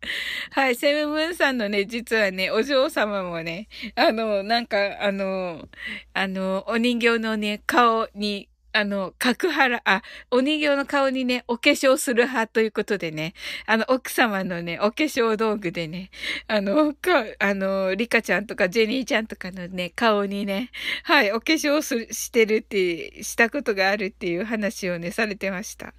[0.52, 5.70] はい、セムムーンさんのね、実はね、お嬢様もね、あの、なんか、あの、
[6.14, 13.34] あの、お人形のね、顔に、あの、角原、あ、お人形の顔にね、お化粧する派ということでね、
[13.66, 16.10] あの、奥様のね、お化粧道具でね、
[16.50, 20.72] あの、か、あの、リカちゃんとかジェニーちゃんとかのね、顔にね、
[21.04, 25.94] はい、お化粧すしてるって、したことがあるっていう話をね、されてました。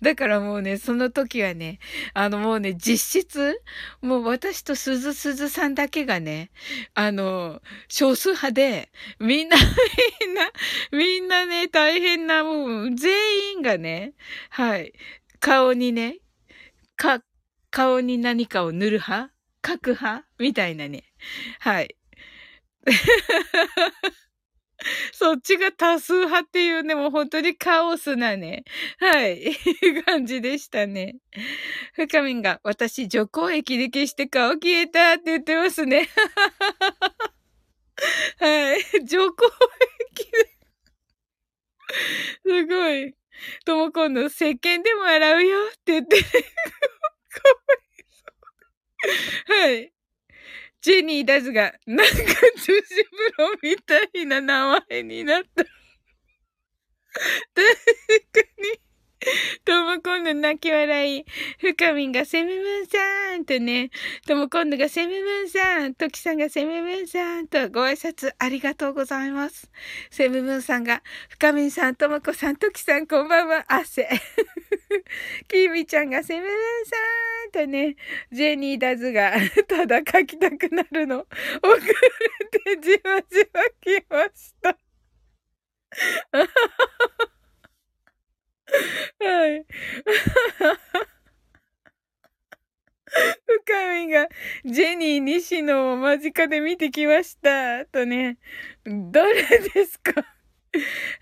[0.00, 1.80] だからもうね、その時はね、
[2.14, 3.60] あの、もうね、実質、
[4.02, 6.52] もう私と鈴鈴さんだけがね、
[6.94, 10.52] あの、少数派で、みんな、みんな、
[10.92, 14.14] みんなね、大変なもう、全員がね、
[14.50, 14.92] はい、
[15.40, 16.18] 顔にね、
[16.96, 17.22] か、
[17.70, 19.32] 顔に何かを塗る派
[19.66, 21.04] 書く派みたいなね。
[21.60, 21.96] はい。
[25.12, 28.64] そっちが多数派っていうね、もう本当にカオスなね、
[28.98, 29.56] はい、
[30.06, 31.16] 感じでしたね。
[31.94, 36.08] 深みんが、私、除光液で消して顔消えたって言ってますね。
[38.38, 39.50] はい、除光
[40.12, 40.49] 液で。
[42.44, 43.14] すごい。
[43.64, 46.28] ともこんの、石鹸でも洗うよって言って、 か
[49.56, 49.70] わい。
[49.70, 49.92] はい。
[50.82, 52.22] ジェニーだずが、なんか女
[52.58, 52.82] 子風
[53.38, 55.64] 呂みたいな名前になった。
[57.54, 57.66] 確
[58.32, 58.89] かに。
[59.64, 61.24] とも今度泣き笑い。
[61.58, 63.90] 深みんがセムムンさんとね、
[64.26, 69.70] とも今度がセムムンさん、トキさんがセムムンさんとご挨拶ありがとうございます。
[70.10, 74.08] セムムンさんが、深みんさん、ともこさん、トキさん、こんばんは、汗。
[75.48, 76.56] キーミちゃんがセムムン
[76.86, 76.96] さ
[77.48, 77.96] んとね、
[78.32, 79.32] ジェニーダズが、
[79.68, 81.26] ただ書きたくなるの。
[81.62, 84.78] 遅れてじわじわ来ました。
[89.20, 89.66] はい。
[93.66, 94.28] 深みが、
[94.64, 97.84] ジェニー西野を間近で見てきました。
[97.86, 98.38] とね、
[98.84, 100.24] 誰ですか？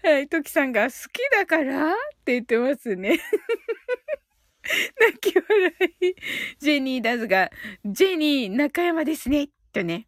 [0.02, 1.92] はい、トキさんが好きだから？
[1.92, 3.18] って言ってますね。
[5.00, 6.14] 泣き笑い。
[6.58, 7.50] ジェニーダズが、
[7.87, 9.48] ジェニー中山ですね。
[9.72, 10.06] とね。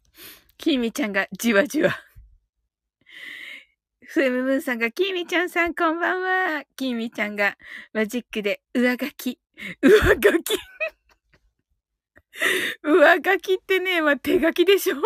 [0.59, 1.97] キミちゃんがじわじわ。
[4.13, 6.65] フームムーンさんが、キミちゃんさんこんばんは。
[6.75, 7.55] キミちゃんが、
[7.93, 9.39] マジックで上書き。
[9.81, 10.59] 上書き。
[12.83, 14.97] 上書きってね、まあ、手書きでしょ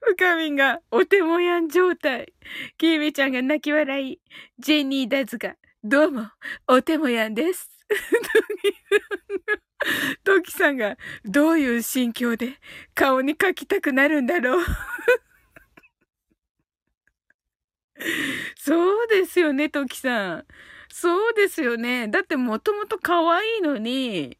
[0.00, 2.32] ふかみんがお手もやん状態。
[2.78, 4.18] きみちゃんが泣き笑い。
[4.58, 6.28] ジェニーダズが、どうも、
[6.66, 7.68] お手もやんです。
[10.24, 12.54] トキさんが、どういう心境で
[12.94, 14.64] 顔に描きたくなるんだろう。
[18.56, 20.46] そうですよね、トキさん。
[20.92, 22.08] そうですよね。
[22.08, 24.38] だってもともと可愛いのに、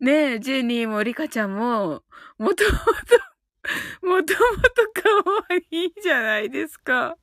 [0.00, 2.02] ねえ、ジェニーもリカちゃんも、
[2.38, 3.32] もともと
[4.06, 7.16] もともと可愛いじゃないですか。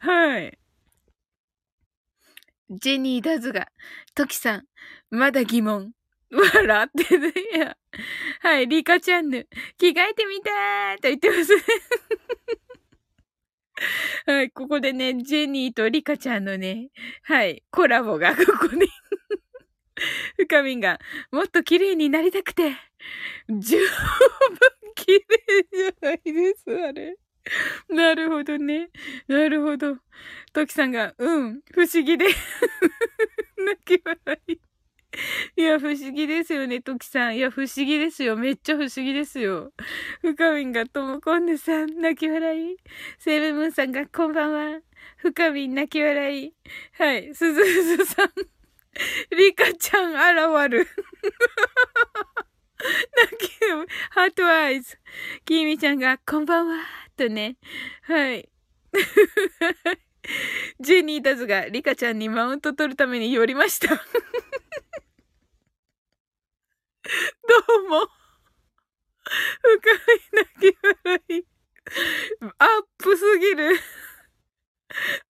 [0.00, 0.58] はい。
[2.70, 3.68] ジェニーダズが、
[4.14, 4.66] トキさん、
[5.10, 5.92] まだ疑問。
[6.30, 7.76] 笑ってるや。
[8.40, 11.62] はい、リカちゃんぬ、着替えてみたーと言ってますね。
[14.26, 16.90] はい、ここでね、ジェニーとリカちゃんのね、
[17.22, 18.88] はい、コラボがここに
[20.36, 20.98] 深みんが、
[21.30, 22.76] もっと綺麗になりたくて、
[23.48, 23.86] 十分
[24.94, 27.16] 綺麗じゃないです、あれ。
[27.88, 28.90] なるほどね。
[29.26, 29.96] なるほど。
[30.52, 32.26] トキさんが、うん、不思議で
[33.56, 34.67] 泣き笑い。
[35.56, 37.36] いや、不思議ですよね、トキさん。
[37.36, 38.36] いや、不思議ですよ。
[38.36, 39.72] めっちゃ不思議ですよ。
[40.22, 42.76] 深みんがともこんねさん、泣き笑い。
[43.18, 44.80] セーブムーンさんが、こんばんは。
[45.16, 46.54] 深みん泣き笑い。
[46.98, 48.30] はい、すずすずさん。
[49.36, 50.86] リカちゃん現る。
[53.16, 53.50] 泣き、
[54.10, 54.98] ハートアイズ。
[55.44, 56.84] キミちゃんが、こんばんは。
[57.16, 57.56] とね。
[58.02, 58.48] はい。
[60.80, 63.88] ジェニーダズがリカちゃんにマウント取るために寄りました。
[67.08, 68.06] どうも。
[69.62, 71.46] 深い泣き笑い。
[72.58, 72.68] アッ
[72.98, 73.80] プすぎる。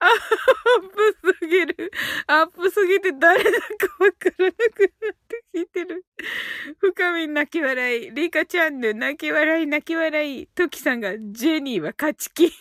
[0.00, 1.92] アップすぎる。
[2.26, 6.04] アップすぎて誰だかわからなくなって聞いてる。
[6.78, 8.10] 深み泣き笑い。
[8.12, 10.46] リカチャンヌ泣き笑い泣き笑い。
[10.48, 12.52] トキさんがジェニーは勝ち気。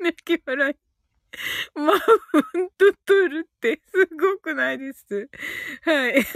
[0.00, 0.85] 泣き笑い。
[1.74, 5.28] マウント取るってすごくないです。
[5.82, 6.22] はい。
[6.22, 6.30] す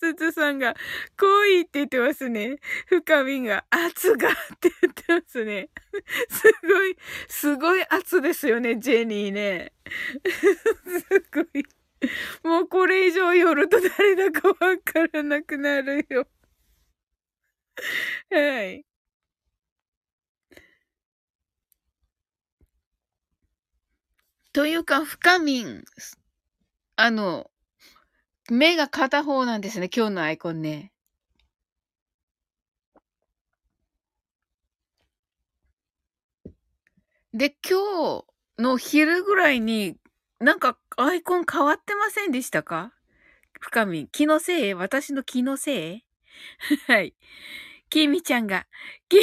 [0.00, 0.74] すつさんが、
[1.18, 2.58] 恋って言ってますね。
[2.86, 5.70] 深みが、圧がって言ってますね。
[6.28, 6.96] すごい、
[7.28, 9.72] すごい圧ですよね、ジェニーね。
[10.26, 11.64] すごい。
[12.42, 16.26] もうこれ以上寄ると誰だかわからなくなるよ。
[18.30, 18.84] はい。
[24.52, 25.82] というか、深みん、
[26.96, 27.50] あの、
[28.50, 30.92] 目が片方なんですね、今日のアイコンね。
[37.34, 38.24] で、今
[38.58, 39.96] 日の昼ぐらいに、
[40.40, 42.92] なんかアイコン変わってませんでしたか？
[43.60, 44.08] 深み。
[44.12, 44.74] 気のせい？
[44.74, 46.04] 私の気のせい？
[46.88, 47.14] はい。
[47.92, 48.66] きみちゃんが、
[49.10, 49.22] きみ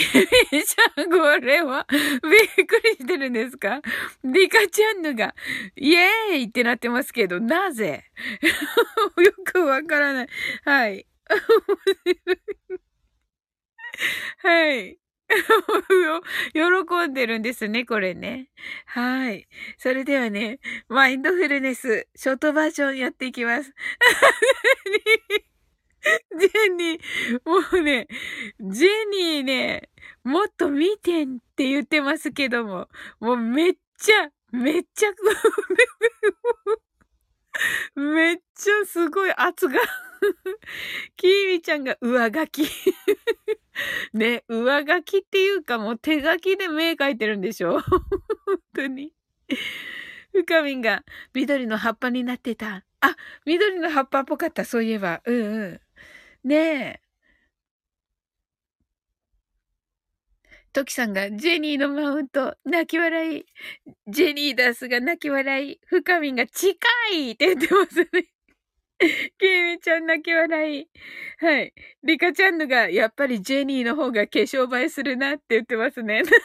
[0.63, 3.81] ちゃん、これは、びっくりしてるんですか？
[4.23, 5.33] リカちゃんのが、
[5.75, 8.03] イエーイってなってますけど、なぜ？
[9.17, 10.27] よくわからない。
[10.65, 11.07] はい。
[14.37, 14.99] はい。
[16.53, 18.51] 喜んでるんですね、これね。
[18.85, 19.47] はい。
[19.79, 23.73] それではね、マインドフルネス、ショートバージョンやっていきます。
[26.39, 28.07] ジェニー、もうね、
[28.59, 29.89] ジェニーね、
[30.23, 32.87] もっと見てんって言ってますけども、
[33.19, 35.11] もうめっちゃ、めっちゃ、
[37.95, 39.79] めっちゃすごい圧が
[41.17, 42.63] キーミちゃんが上書き
[44.13, 48.09] ね、上書きっていうかもう手書きで目描いてるんでしょ本
[48.75, 49.13] 当に。
[50.33, 52.83] 深みんが緑の葉っぱになってた。
[53.01, 55.21] あ、緑の葉っぱっぽかった、そういえば。
[55.25, 55.81] うんうん。
[56.43, 57.01] ねえ。
[60.71, 63.45] トキさんが、ジェニーのマウント、泣き笑い。
[64.07, 65.79] ジェニーダスが泣き笑い。
[65.87, 66.75] 深みが近
[67.13, 68.25] いって言ってますね。
[69.39, 70.87] ケイミちゃん泣き笑い。
[71.39, 71.73] はい。
[72.03, 76.23] リカちゃんのが、やっぱりジェニーの方が化粧映えするなって言ってますね。
[76.25, 76.39] すごい。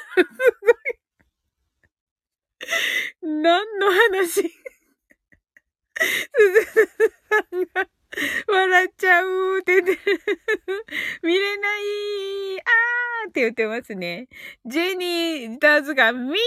[3.23, 4.31] 何の話？
[4.33, 4.49] すず
[7.29, 7.89] さんが
[8.47, 9.99] 笑っちゃうって言ってる。
[11.23, 11.83] 見れない
[12.59, 14.29] あーって言ってますね。
[14.65, 16.39] ジェニーダーズが見て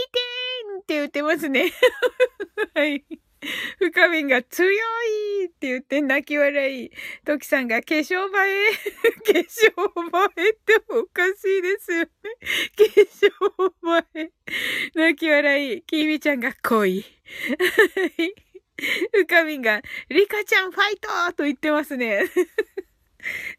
[0.78, 1.72] ーって言ってますね。
[2.74, 3.04] はい。
[3.78, 6.92] 深みが強いって言って泣き笑い。
[7.24, 8.74] トキさんが化粧映え
[9.26, 12.10] 化粧映えっておかしいですよね。
[12.76, 14.32] 化粧映え。
[14.96, 15.82] 泣き笑い。
[15.84, 17.06] きみちゃんが恋。
[19.12, 22.24] 深みが、リカちゃんファイトと言ってますね。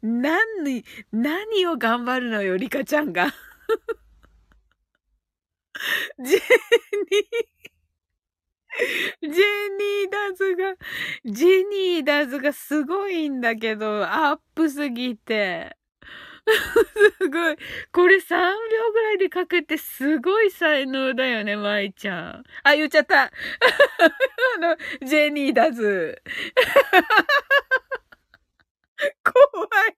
[0.02, 3.34] 何、何を頑張るのよ、リカちゃんが。
[6.18, 6.40] ジェニー。
[9.22, 10.76] ジェニーダズが、
[11.24, 15.76] ジェニーダズがすごいんだけど、アップすぎて。
[17.28, 17.56] すごい。
[17.92, 18.36] これ3秒
[18.92, 22.42] ぐらいで書くってすごい才能だよね、舞ちゃん。
[22.64, 23.24] あ、言っちゃった。
[23.24, 23.30] あ
[24.58, 24.74] の、
[25.06, 26.22] ジェニーダズ。
[29.22, 29.92] 怖い。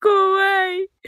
[0.00, 0.90] 怖い。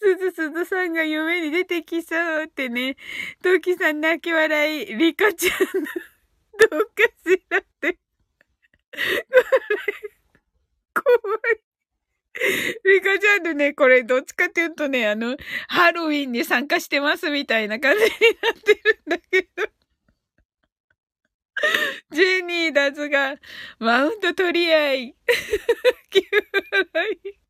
[0.00, 2.96] すずすずさんが夢に出てきそうってね。
[3.42, 4.86] トキさん泣き笑い。
[4.96, 5.58] リカちゃん
[6.70, 7.92] どうかしらって。
[7.92, 7.98] こ
[8.96, 10.19] れ、
[10.94, 11.70] 怖い。
[12.84, 15.36] リカちゃんとね、これどっちかっていうとね、あの、
[15.68, 18.16] ハロウィンに参加してますみたいな感じにな
[18.50, 19.80] ってるんだけど。
[22.12, 23.36] ジェニーダズが
[23.78, 25.16] マウント取り合い。
[26.10, 26.20] 急
[26.70, 27.40] 笑い。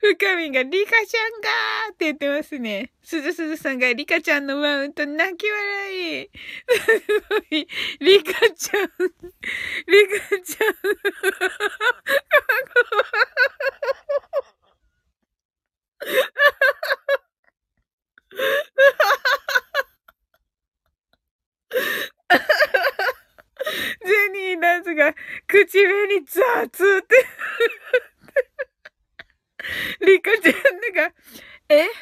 [0.00, 2.90] 深みがリカちゃんがーって言ってますね。
[3.02, 6.30] すずすずさんがリカちゃんのマウント泣き笑い。
[6.30, 7.68] すごい。
[8.00, 8.90] リカちゃん。
[9.86, 10.72] リカちゃん。
[24.04, 25.14] ジェニーダンスが
[25.46, 27.24] 口紅ザーツって
[30.00, 30.54] リカちゃん
[30.94, 31.12] が、
[31.68, 31.88] え？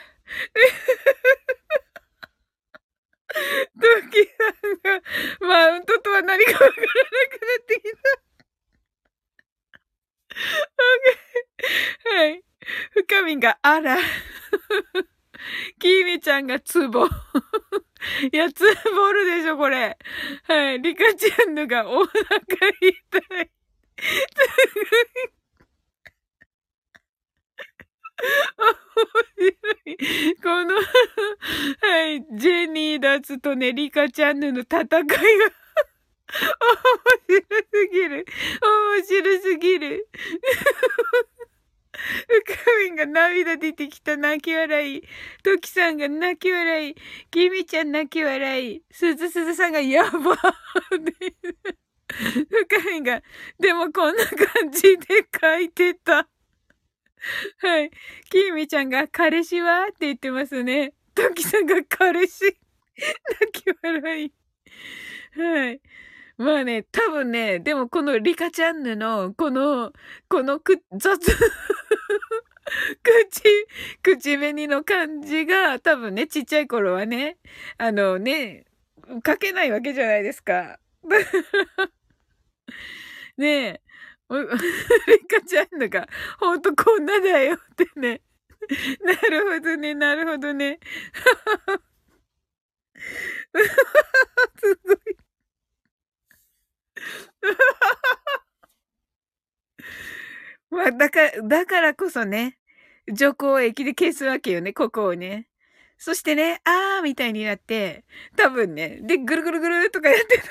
[3.31, 3.39] ト
[4.11, 4.33] キさ
[4.67, 5.03] んが、
[5.41, 6.87] マウントとは何かわからなくな
[7.63, 8.21] ってきた。
[12.11, 12.43] はい。
[12.93, 13.99] 深みが、あら。
[15.79, 17.07] キーミちゃんがツボ。
[17.07, 17.11] い
[18.37, 19.97] や、ツボるでしょ、これ。
[20.45, 20.81] はい。
[20.83, 22.11] リカちゃんのがお腹
[22.81, 23.51] 痛い。
[29.39, 30.37] 面白い。
[30.37, 30.77] この
[31.89, 35.05] はい、ジェニーダツとね、リカちゃんの戦いが 面
[37.29, 38.27] 白すぎる。
[38.63, 40.09] 面白すぎる。
[42.29, 42.55] うか
[42.85, 45.03] みんが涙出てきた泣き笑い。
[45.43, 46.95] トキさんが泣き笑い。
[47.31, 48.83] キミちゃん泣き笑い。
[48.91, 50.25] すずすずさんがやばー。
[52.51, 53.23] うかみんが、
[53.59, 56.30] でもこんな感じで書いてた。
[57.59, 57.91] はい。
[58.31, 60.95] きーみちゃんが彼氏はって言ってますね。
[61.15, 62.57] トキさんが彼氏。
[63.41, 64.33] 泣き笑い。
[65.39, 65.81] はい。
[66.39, 69.93] まあね、多分ね、でもこのリカチャンヌの、この、
[70.29, 71.19] このく、雑、
[73.03, 73.43] 口、
[74.03, 77.37] 口紅の感じが、多分ね、ちっちゃい頃はね、
[77.77, 78.65] あのね、
[79.27, 80.79] 書けないわけじゃないですか。
[83.37, 83.81] ねえ、
[85.09, 86.09] リカちゃんのが、
[86.39, 88.23] ほんとこんなだよってね。
[89.03, 90.79] なるほどね、なるほどね。
[94.61, 95.17] すごい。
[100.71, 102.57] まあ、だから、だからこそね、
[103.13, 105.49] 除光液で消すわけよね、ここをね。
[105.99, 108.05] そしてね、あーみたいになって、
[108.37, 110.45] 多分ね、で、ぐるぐるぐるとかやってた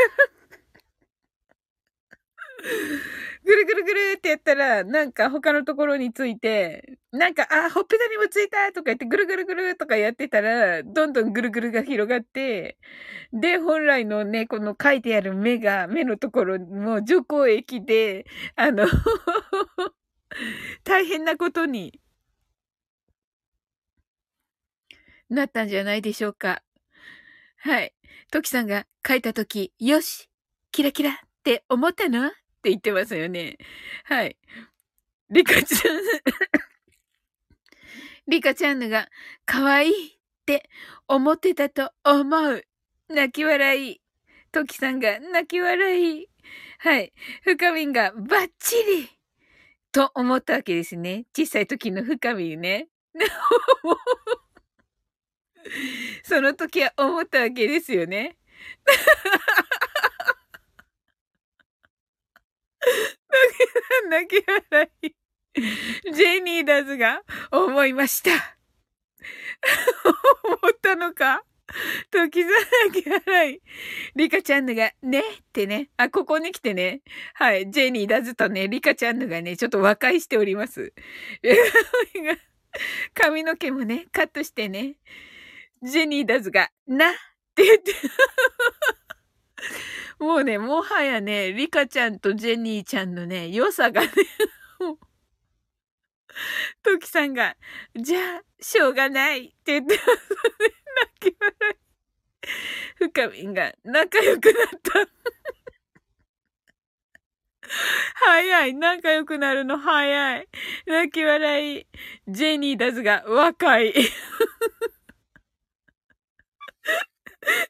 [3.45, 12.77] ぐるぐるぐるってやったら、なんか他のところについて、なんか、あ、ほっぺたにもついたとか言ってぐるぐるぐるとかやってたら、どんどんぐるぐるが広がって、
[13.33, 18.25] で、本来のね、この書いてある目が、目のところも除光液で、
[18.55, 18.85] あの
[20.83, 21.99] 大変なことに
[25.29, 26.63] なったんじゃないでしょうか。
[27.57, 27.93] はい。
[28.31, 30.29] トキさんが書いたとき、よし
[30.71, 31.13] キラキラっ
[31.43, 32.31] て思ったの？
[32.59, 33.57] って言ってますよね。
[34.03, 34.37] はい。
[35.29, 35.97] リカちゃん
[38.27, 39.07] リカちゃんのが、
[39.45, 39.93] 可愛いっ
[40.45, 40.69] て
[41.07, 42.63] 思ってたと思う。
[43.09, 44.01] 泣き笑い。
[44.51, 46.27] トキさんが泣き笑い。
[46.79, 47.13] はい。
[47.43, 49.09] 深みんがバッチリ
[49.91, 51.25] と思ったわけですね。
[51.35, 52.89] 小さい時の深みね。
[56.23, 58.37] その時は思ったわけですよね。
[64.09, 65.11] 泣き笑い。
[66.13, 67.21] ジェニーダズが
[67.51, 68.31] 思いました。
[70.43, 71.43] 思ったのか？
[72.09, 72.49] 時ざ
[72.87, 73.61] 泣き笑い。
[74.15, 75.19] リカちゃんのが、ね？
[75.19, 75.23] っ
[75.53, 75.89] てね。
[75.97, 77.01] あ、ここに来てね。
[77.33, 77.69] はい。
[77.69, 80.93] ジェニーダズとね、リカちゃんのがね、ちょっと和解しております。
[83.13, 84.95] 髪の毛もね、カットしてね。
[85.83, 87.11] ジェニーダズが、な？
[87.11, 87.13] っ
[87.55, 87.93] て言って
[90.19, 94.09] もうね、もはやね、リカちゃんとジェニーちゃんのね、良さがね
[96.83, 97.55] トキさんが、
[97.95, 100.13] じゃあ、しょうがないって言ってますね。
[101.19, 101.75] 泣き笑い。
[102.95, 105.07] 深みんが仲良くなった
[108.15, 108.73] 早い。
[108.73, 110.49] 仲良くなるの早い。
[110.85, 111.87] 泣き笑い。
[112.27, 113.93] ジェニーダズが若い。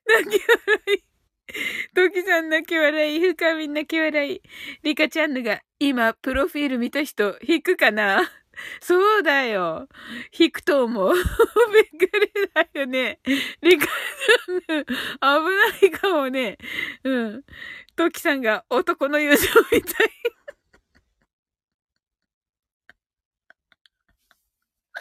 [0.08, 1.09] 泣き笑い。
[1.96, 3.20] トキさん泣き笑い。
[3.20, 4.42] 深みん泣き笑い。
[4.84, 8.30] リカちゃんのが今、プロフィール見た人、引くかな？
[8.82, 9.88] そうだよ。
[10.38, 11.14] 引くと思う。
[11.16, 13.20] びっくりだよね。
[13.62, 14.92] リカちゃん、危
[15.82, 16.58] ないかもね。
[17.04, 17.44] うん。
[17.96, 20.12] トキさんが男の友情みたい。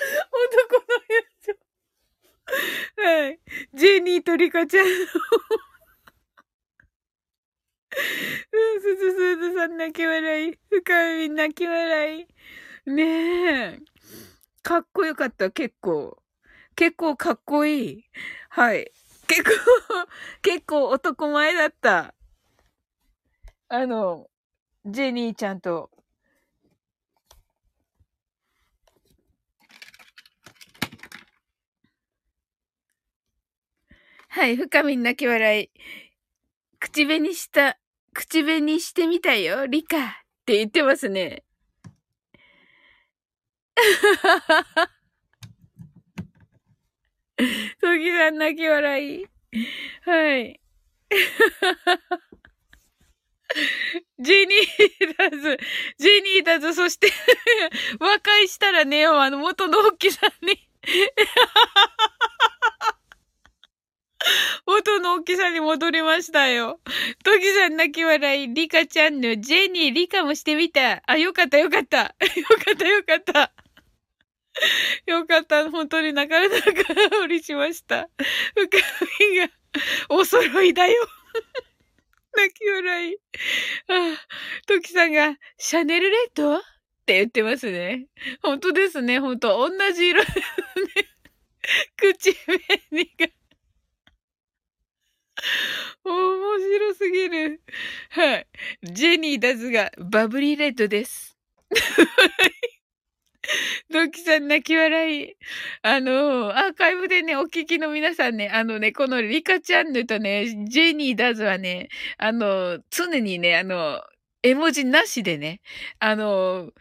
[0.01, 1.69] 男の友情。
[3.03, 3.41] はい。
[3.75, 4.91] ジェニーとリカちゃんの
[8.53, 10.59] うん、すずすずさん泣き笑い。
[10.71, 12.27] 深い泣き笑い。
[12.91, 13.79] ねえ。
[14.63, 16.17] かっこよかった、結構。
[16.75, 18.05] 結構かっこいい。
[18.49, 18.91] はい。
[19.27, 19.51] 結構、
[20.41, 22.15] 結構男前だった。
[23.69, 24.31] あの、
[24.87, 25.91] ジェニーちゃんと。
[34.29, 35.71] はい、深み泣き笑い。
[36.81, 37.79] 口紅した、
[38.19, 40.01] 口紅してみたよ、リカっ
[40.45, 41.45] て言ってますね。
[47.81, 49.25] トギさん泣き笑い。
[50.03, 50.61] はい。
[54.19, 55.57] ジェニーダズ、
[55.99, 57.13] ジェニーダズ、そして
[58.01, 60.69] 和解したらね、あの、元の大きさんに
[64.67, 66.81] 元の大きさに戻りましたよ。
[67.25, 71.03] トキさん泣き笑い、リカちゃんのジェニー、リカもしてみた。
[71.07, 71.99] あ、よかったよかった。
[71.99, 72.15] よか
[72.75, 73.53] ったよかった。
[75.07, 75.71] よかった。
[75.71, 78.09] 本当に泣かれながらおりしました。
[78.55, 78.79] 深
[79.31, 79.49] みが
[80.09, 81.07] お揃いだよ。
[82.37, 83.17] 泣き笑い。
[83.89, 84.19] ああ、
[84.67, 86.57] トキさんが、シャネルレッド？
[86.57, 86.61] っ
[87.07, 88.07] て言ってますね。
[88.43, 89.19] 本当ですね。
[89.19, 90.45] 本当同じ色ですね。
[91.97, 92.61] 口紅
[93.19, 93.27] が。
[96.05, 97.61] 面白すぎる。
[98.11, 98.47] はい。
[98.83, 101.37] ジェニーダズがバブリーレッドです。
[103.91, 105.37] ドキさん泣き笑い。
[105.83, 114.03] あの、アーカイブでね、お聞きの皆さんね、あのね、このリカチャンヌとね、ジェニーダズはね、あの、常にね、あの、
[114.43, 115.61] 絵文字なしでね、
[115.99, 116.73] あの、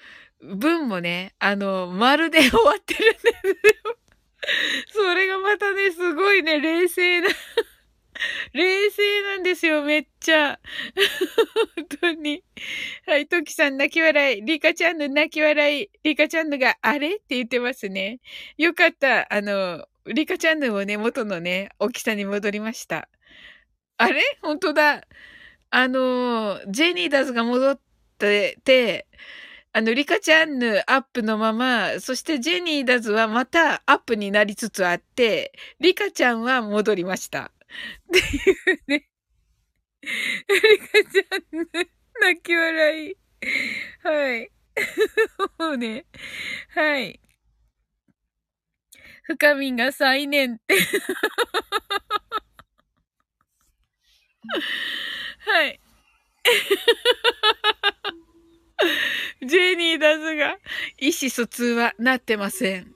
[0.41, 3.33] 文もね、あの、丸で終わってるんですよ。
[4.89, 7.27] それがまたね、すごいね、冷静な
[8.53, 10.59] 冷静なんですよ、めっちゃ。
[11.75, 12.43] 本当に。
[13.05, 14.41] はい、トキさん泣き笑い。
[14.43, 15.89] リカちゃんの泣き笑い。
[16.03, 18.19] リカちゃんのがあれって言ってますね。
[18.57, 19.31] よかった。
[19.33, 23.09] あの、リカちゃんのもね、元のね、大きさに戻りました。
[23.97, 24.21] あれ？
[24.41, 25.03] 本当だ。
[25.69, 27.79] あの、ジェニーダズが戻っ
[28.19, 29.07] てて、
[29.73, 37.51] あの、リカちゃんのアップのまま、そしてジェニーダズはまたアップになりつつあって、リカちゃんは戻りました。
[37.67, 39.09] っていうね。
[40.01, 40.09] リ
[40.79, 41.67] カちゃん
[42.21, 43.15] 泣き笑い。
[44.03, 44.51] はい。
[45.59, 46.05] もうね。
[46.69, 47.19] はい。
[49.23, 50.75] 深みが再燃って
[55.39, 55.79] はい。
[59.45, 60.57] ジェニーダズが
[60.99, 62.95] 意思疎通はなってません。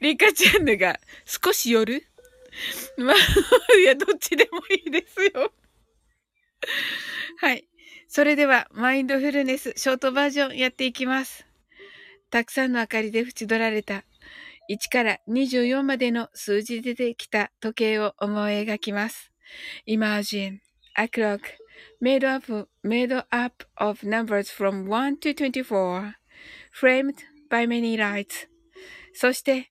[0.00, 2.06] リカちゃんのが少し寄る
[2.96, 5.52] まあ、いや、どっちでもいいですよ。
[7.38, 7.68] はい。
[8.08, 11.46] それでは、マインドフルネスショートバージョンやっていきます。
[12.30, 14.04] たくさんの明かりで縁取られた
[14.68, 19.32] 1から24までの数字でできた時計を思い描きます。
[19.86, 20.58] Imagine
[20.96, 21.40] a clock
[22.00, 26.14] made up, made up of numbers from 1 to 24
[26.72, 27.14] framed
[27.48, 28.48] by many lights
[29.14, 29.70] そして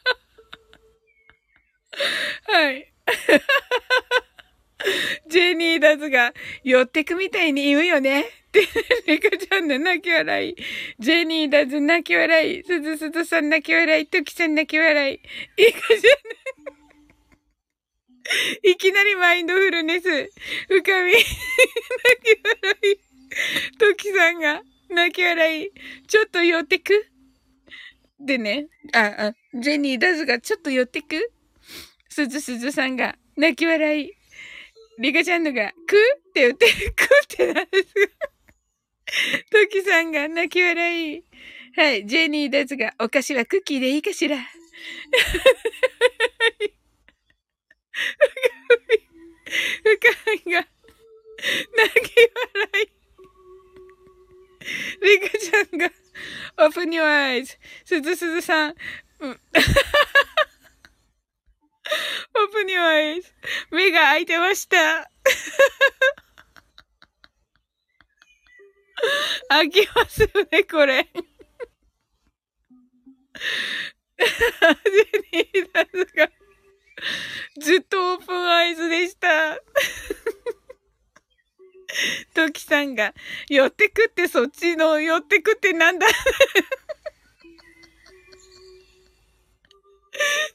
[2.43, 2.93] はい。
[5.27, 6.33] ジェニーダズが
[6.63, 8.21] 寄ってくみたいに言うよね。
[8.21, 8.67] って、
[9.07, 10.55] リカちゃんの泣き笑い。
[10.99, 12.63] ジェニーダズ泣き笑い。
[12.63, 14.07] すずすずさん泣き笑い。
[14.07, 15.15] トキちゃん泣き笑い。
[15.15, 15.97] イカちゃ
[18.67, 20.31] ん、いきなりマインドフルネス。
[20.67, 21.11] 深み。
[21.13, 21.25] 泣き
[22.43, 23.77] 笑い。
[23.77, 25.71] トキさんが泣き笑い。
[26.07, 27.05] ちょっと寄ってく？
[28.19, 28.67] でね。
[28.93, 31.31] あ、あ、ジェニーダズがちょっと寄ってく？
[32.21, 34.11] すずすずさんが泣き笑い。
[34.99, 38.07] リカちゃんのが、くって言って、くってなんですが。
[39.49, 41.23] トキさんが泣き笑い。
[41.75, 42.05] はい。
[42.05, 44.37] ジェニーダズが、お菓子はクッキーでいいかしら。
[44.37, 44.45] 深
[50.45, 50.69] みが、泣
[52.01, 52.13] き
[52.53, 52.91] 笑い。
[55.01, 55.91] リカちゃんが、
[56.57, 57.57] open your eyes.
[57.83, 58.75] すずすずさん。
[59.21, 59.39] うん。
[62.35, 63.33] open your eyes.
[63.71, 64.77] 目が開いてました。
[69.49, 71.03] 開きますよね、これ。
[74.21, 74.27] ジェ
[75.31, 76.29] ニーダズが、
[77.59, 79.59] ずっとオープンアイズでした。
[82.33, 83.13] トキさんが、
[83.49, 86.07] 寄ってくってそっちの寄ってくってなんだ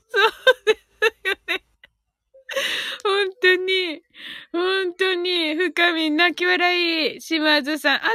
[0.08, 0.32] そう
[0.66, 1.66] ですよね。
[3.02, 4.02] 本当に、
[4.52, 7.20] 本当に、深み泣き笑い。
[7.20, 7.96] 島津さん。
[7.96, 8.14] あ、島津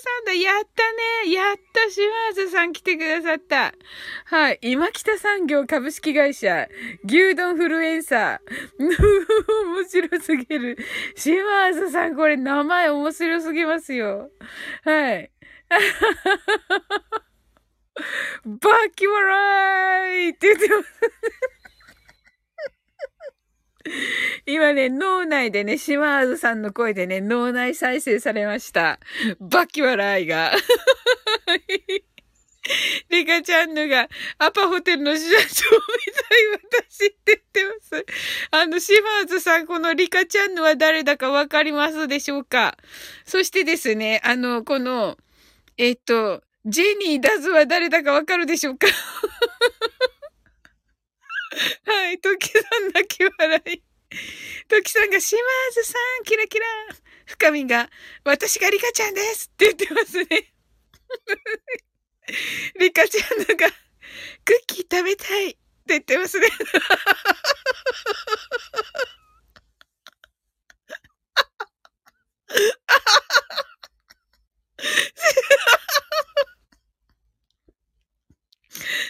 [0.00, 0.32] さんだ。
[0.32, 0.82] やった
[1.26, 1.32] ね。
[1.32, 3.74] やっと島津さん来てくださった。
[4.24, 4.58] はい。
[4.62, 6.66] 今北産業株式会社。
[7.04, 8.38] 牛丼フルエンサー。
[8.78, 8.90] 面
[9.84, 10.78] 白すぎる。
[11.16, 14.30] 島津さん、これ名前面白すぎますよ。
[14.84, 15.30] はい。
[18.44, 20.88] バキ笑いって言ってます。
[24.46, 28.98] 今ね、脳内でね、島津さんの声でね、脳内再生されました。
[29.40, 30.52] バキ笑いが。
[33.10, 34.08] リカちゃんのが、
[34.38, 35.48] アパホテルの社長みたい
[36.80, 38.06] 私って言ってます。
[38.52, 42.76] あの、島津さん、このリカちゃんのは誰だかわかりますでしょうか
[43.24, 45.18] そしてですね、あの、この、
[45.76, 48.86] えっと、ジェニー・ダズは誰だかわかるでしょうか
[51.86, 53.82] はい、トキさん泣き笑い。
[54.68, 55.38] トキさんが、島
[55.72, 56.66] 津さん、キラキラ。
[57.26, 57.90] 深みが、
[58.24, 60.54] 私がリカちゃんですって言ってますね。
[62.80, 63.70] リカちゃんのが、
[64.44, 66.48] クッキー食べたいって言ってますね。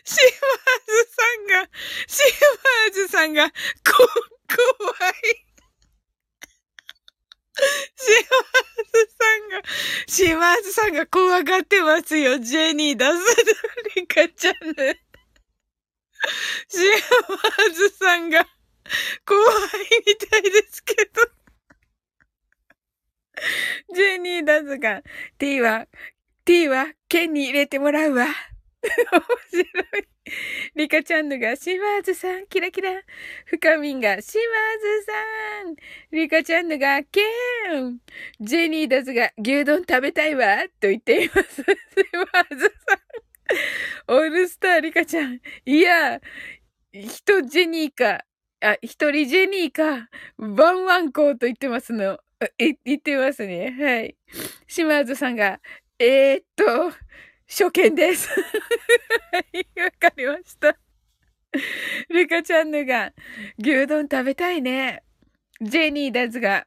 [0.04, 1.70] シマーズさんが、
[2.06, 3.54] シマーズさんが、こ、
[4.48, 5.52] 怖い。
[7.96, 9.62] シマーズさんが、
[10.06, 12.38] シマーズさんが怖がってますよ。
[12.38, 13.12] ジェニー出す
[13.96, 15.00] リカちゃんね。
[16.68, 18.46] シマーズさんが
[19.24, 19.48] 怖い
[20.06, 21.22] みたいですけど。
[23.94, 25.02] ジェニー出すが、
[25.38, 25.86] T は、
[26.44, 28.26] T は剣に入れてもらうわ。
[28.82, 29.62] 面白
[30.00, 30.08] い。
[30.76, 32.90] リカちゃんのが、シマーズさん、キラキラ。
[33.46, 35.76] 深みんが、シマーズさん。
[36.10, 37.98] リカちゃんのが、ケーン。
[38.40, 40.62] ジェニーダズが、牛丼食べたいわ。
[40.80, 41.62] と言っています。
[41.62, 41.66] シ
[42.14, 44.16] マーズさん。
[44.16, 45.40] オールスターリカちゃん。
[45.64, 46.20] いや、
[46.92, 48.24] 人ジェニーか。
[48.60, 50.08] あ、一人ジェニーか。
[50.38, 52.18] ワンワンコーと言ってますの。
[52.58, 53.76] 言ってますね。
[53.78, 54.16] はい。
[54.66, 55.60] シマーズさんが、
[55.98, 56.92] えー、っと、
[57.54, 58.30] 初見です。
[58.30, 58.36] わ
[60.00, 60.74] かりました。
[62.08, 63.12] リカちゃんのが、
[63.58, 65.02] 牛丼食べたいね。
[65.60, 66.66] ジェニーダズが、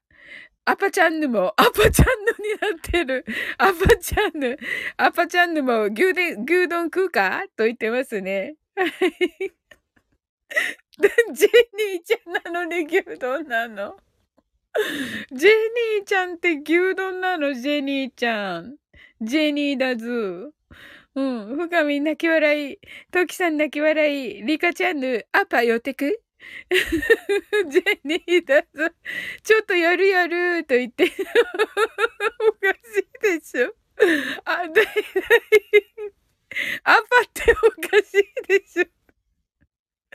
[0.64, 3.26] アパチャンヌも、アパチャンヌになってる。
[3.58, 4.60] アパチャンヌ、
[4.98, 7.46] アパチャンヌも牛で牛丼食うか？
[7.58, 8.54] と言ってますね。
[8.78, 8.86] ジェ
[11.80, 13.98] ニーちゃんなのに牛丼なの？
[15.32, 17.56] ジェニーちゃんって牛丼なの？
[17.56, 18.76] ジェニーちゃん。
[19.20, 20.52] ジェニーだず。
[21.16, 21.56] うん。
[21.56, 22.80] 深みん泣き笑い。
[23.12, 24.44] トキさん泣き笑い。
[24.44, 26.22] リカちゃんぬ、アパ寄ってく？
[27.70, 28.68] ジェニーだぞ。
[29.44, 31.06] ちょっとやるやると言って。
[31.06, 33.74] おかしいでしょ。
[34.44, 34.86] あ、だいだい。
[36.84, 37.04] アパっ
[37.34, 37.56] てお
[37.90, 38.86] かしいでしょ。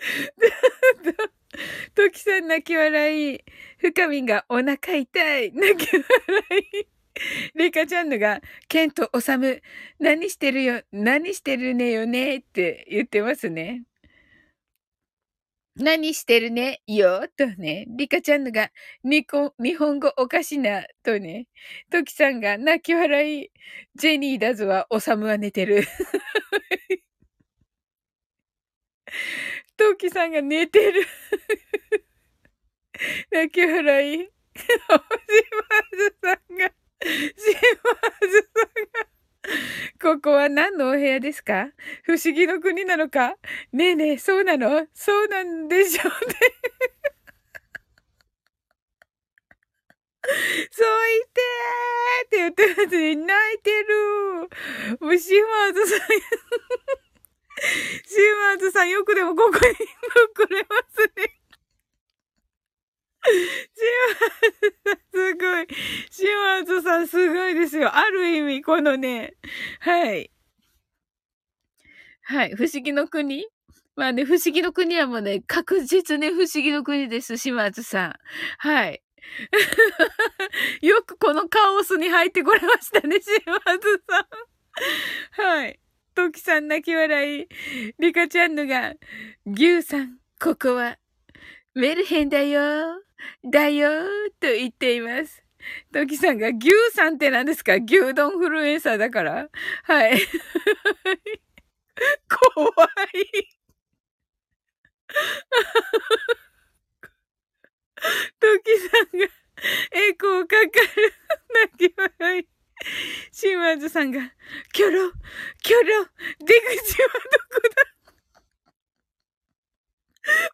[1.95, 3.41] トキさん泣き笑い。
[3.79, 5.53] 深みんがお腹痛い。
[5.53, 6.05] 泣き笑
[6.75, 7.00] い。
[7.55, 9.63] リカちゃんのが、ケント・オサム、
[9.99, 13.85] 何してるよ、何してるねよねって言ってますね。
[15.77, 17.87] 何してるねよとね。
[17.89, 18.71] リカちゃんのが、
[19.03, 21.47] 日本語おかしなとね。
[21.91, 23.51] トキさんが泣き笑い。
[23.95, 25.85] ジェニーだぞは、オサムは寝てる。
[29.77, 31.07] トキさんが寝てる。
[33.33, 34.19] 泣き笑い。
[34.19, 34.29] おし
[34.91, 34.99] ま
[35.97, 36.73] ずさんが、
[40.01, 41.71] ここは何のお部屋ですか？
[42.05, 43.37] 不思議の国なのか？
[43.73, 44.87] ねえねえ、そうなの？
[44.95, 46.11] そうなんでしょうね。
[50.71, 53.17] そう言ってーって言ってますね。
[53.17, 54.49] 泣いてる
[55.01, 56.07] もうシマーズさん、シ
[58.35, 59.61] マーズさんよくでもここに
[60.39, 61.40] 残れますね。
[63.25, 63.33] シ
[64.91, 65.67] マズ、すごい。
[66.11, 67.95] シマズさん、すごいですよ。
[67.95, 69.35] ある意味、このね、
[69.81, 70.31] はい。
[72.23, 72.55] はい。
[72.55, 73.47] 不思議の国？
[73.97, 78.15] まあね、不思議の国はもうね、確実に不思議の国です、島津さん。
[78.59, 79.03] はい。
[80.81, 84.21] よくこのカオスに入ってこれましたね、島津さ
[85.43, 85.49] ん。
[85.49, 85.81] はい。
[86.15, 87.47] トキさん泣き笑い。
[87.99, 88.95] リカちゃんのが、
[89.47, 90.97] 牛さん、ここは、
[91.75, 93.01] メルヘンだよ。
[93.45, 93.91] だよ
[94.41, 95.43] と言っています。
[95.93, 97.75] トキさんが牛さんって何ですか？
[97.75, 99.49] 牛丼フルエンサーだから
[99.85, 100.19] はい。
[102.29, 102.71] 怖い。
[108.41, 109.27] トキさんが
[109.93, 110.71] エコーかかる。
[111.77, 112.49] 泣き笑い。
[113.31, 114.33] 島津さんが、
[114.73, 115.13] キョロ、
[115.63, 115.83] キョロ、
[116.39, 117.21] 出口はど
[117.61, 117.83] こだ？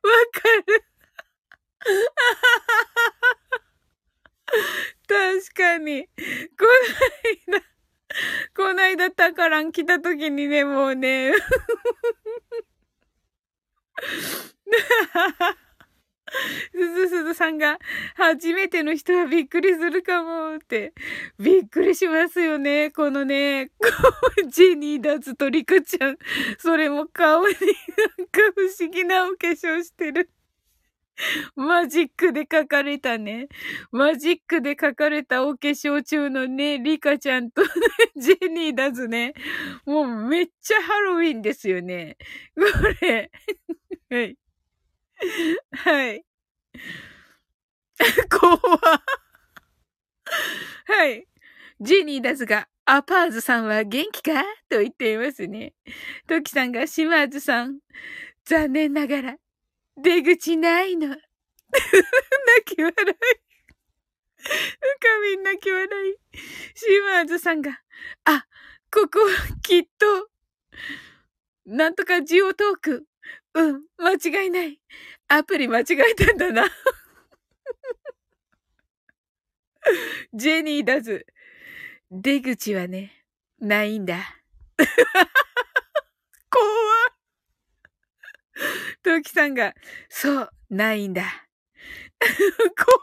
[0.08, 0.84] わかる。
[5.08, 6.06] 確かに。
[6.06, 6.12] こ
[6.64, 7.62] ないだ、
[8.56, 11.32] こないだタカラン来た時にね、もうね。
[16.72, 17.78] すずすずさんが、
[18.16, 20.92] 初めての人はびっくりするかもって。
[21.38, 22.90] びっくりしますよね。
[22.90, 23.70] このね、
[24.50, 26.18] ジェニーダズとリカちゃん。
[26.58, 30.30] それも顔になんか不思議なお化粧してる。
[31.56, 33.48] マジックで書かれたね。
[33.90, 37.68] マジックで書かれたお化粧中のね、リカちゃんとね、
[38.16, 39.34] ジェニーだずね。
[39.84, 42.16] もうめっちゃハロウィンですよね。
[42.54, 42.62] こ
[43.00, 43.30] れ。
[44.10, 44.36] はい。
[45.72, 46.24] はい。
[48.30, 48.58] 怖
[50.84, 51.26] はい。
[51.80, 54.42] ジェニーだずが、アパーズさんは元気か？
[54.68, 55.74] と言っていますね。
[56.26, 57.80] トキさんが、島津さん、
[58.44, 59.36] 残念ながら、
[59.96, 61.08] 出口ないの。
[61.08, 61.20] 泣
[62.64, 62.96] き笑い。
[64.38, 64.54] 深
[65.22, 66.18] みん泣き笑い。
[66.74, 67.80] 島津さんが、
[68.24, 68.46] あ、
[68.92, 69.26] ここは
[69.62, 70.30] きっと、
[71.64, 73.06] なんとかジオトーク。
[73.54, 74.80] うん、間違いない。
[75.28, 76.66] アプリ間違えたんだな。
[80.34, 81.26] ジェニーだず。
[82.10, 83.24] 出口はね、
[83.58, 84.36] ないんだ。
[86.50, 87.05] 怖い
[89.06, 89.72] トキさんが、
[90.08, 91.46] そう、ないんだ。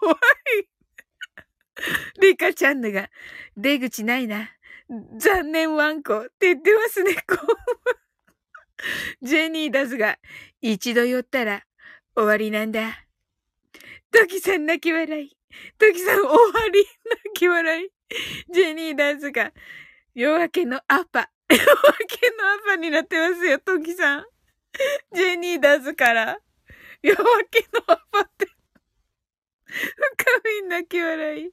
[0.02, 0.68] 怖い。
[2.20, 3.10] リカちゃんのが、
[3.56, 4.52] 出口ないな。
[5.18, 7.38] 残念ワンコって言ってますね、こ
[9.22, 10.20] ジェニーだずが、
[10.60, 11.64] 一度寄ったら
[12.18, 13.06] 終わりなんだ。
[14.12, 15.38] トキさん泣き笑い。
[15.78, 16.36] トキさん終わ
[16.68, 17.90] り泣き笑い。
[18.54, 19.54] ジェニーダンスが、
[20.14, 21.32] 夜明けのアパ。
[21.50, 21.66] 夜明
[22.10, 24.33] けのアパになってますよ、トキさん。
[25.14, 26.40] ジェニーダンスから、
[27.02, 28.48] 夜明けのアパって。
[29.66, 29.84] 深
[30.62, 31.52] み泣き笑い。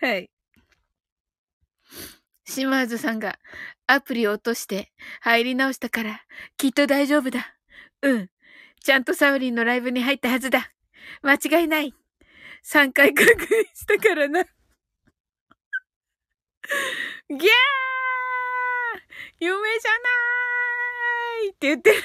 [0.00, 0.30] はい。
[2.44, 3.38] 島津さんが
[3.86, 6.22] アプリを落として入り直したから
[6.56, 7.56] きっと大丈夫だ。
[8.02, 8.30] うん。
[8.82, 10.70] ちゃんとサウリンのライブに入ったはずだ。
[11.22, 11.94] 間違いない。
[12.64, 13.36] 3回確認
[13.74, 14.44] したからな。
[14.44, 17.38] ギャー
[19.40, 19.98] 夢じゃな
[20.34, 20.37] い
[21.50, 22.02] って言ってる。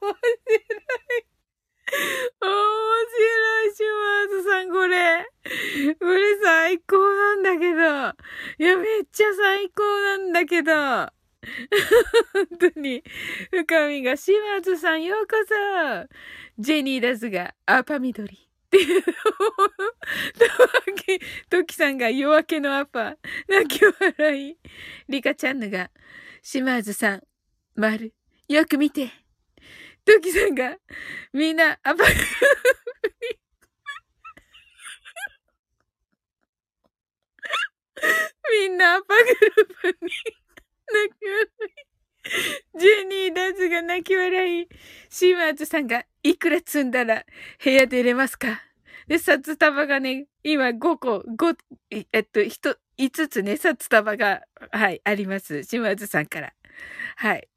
[0.00, 1.32] 面白い。
[2.40, 2.48] 面
[3.12, 3.84] 白い、島
[4.28, 5.26] 津さん、これ。
[5.98, 7.80] これ最高なんだけど。
[8.58, 10.72] いや、めっちゃ最高なんだけど。
[10.72, 11.10] 本
[12.74, 13.02] 当に。
[13.50, 15.54] 深みが、島津さんようこそ。
[16.58, 18.51] ジェニーダズが、アパ緑。
[18.72, 19.02] っていう。
[21.50, 23.16] トキさんが夜明けのアパ。
[23.46, 24.56] 泣き笑い。
[25.08, 25.90] リカちゃんのが、
[26.42, 27.22] 島津さん、
[27.74, 28.14] 丸。
[28.48, 29.10] よく見て。
[30.06, 30.78] トキさんが、
[31.34, 32.04] みんな、アパ、
[38.50, 40.10] みんなアパグループに、
[40.92, 41.46] 泣き笑
[41.86, 41.91] い。
[42.78, 44.68] ジェニーダズが泣き笑い。
[45.10, 47.24] シーマーズさんが、いくら積んだら
[47.62, 48.62] 部屋出れますか？
[49.08, 51.56] で、札束がね、今5個、5、
[52.12, 55.64] えっと、1、5つね、札束が、はい、あります。
[55.64, 56.52] 島津さんから。
[57.16, 57.48] はい。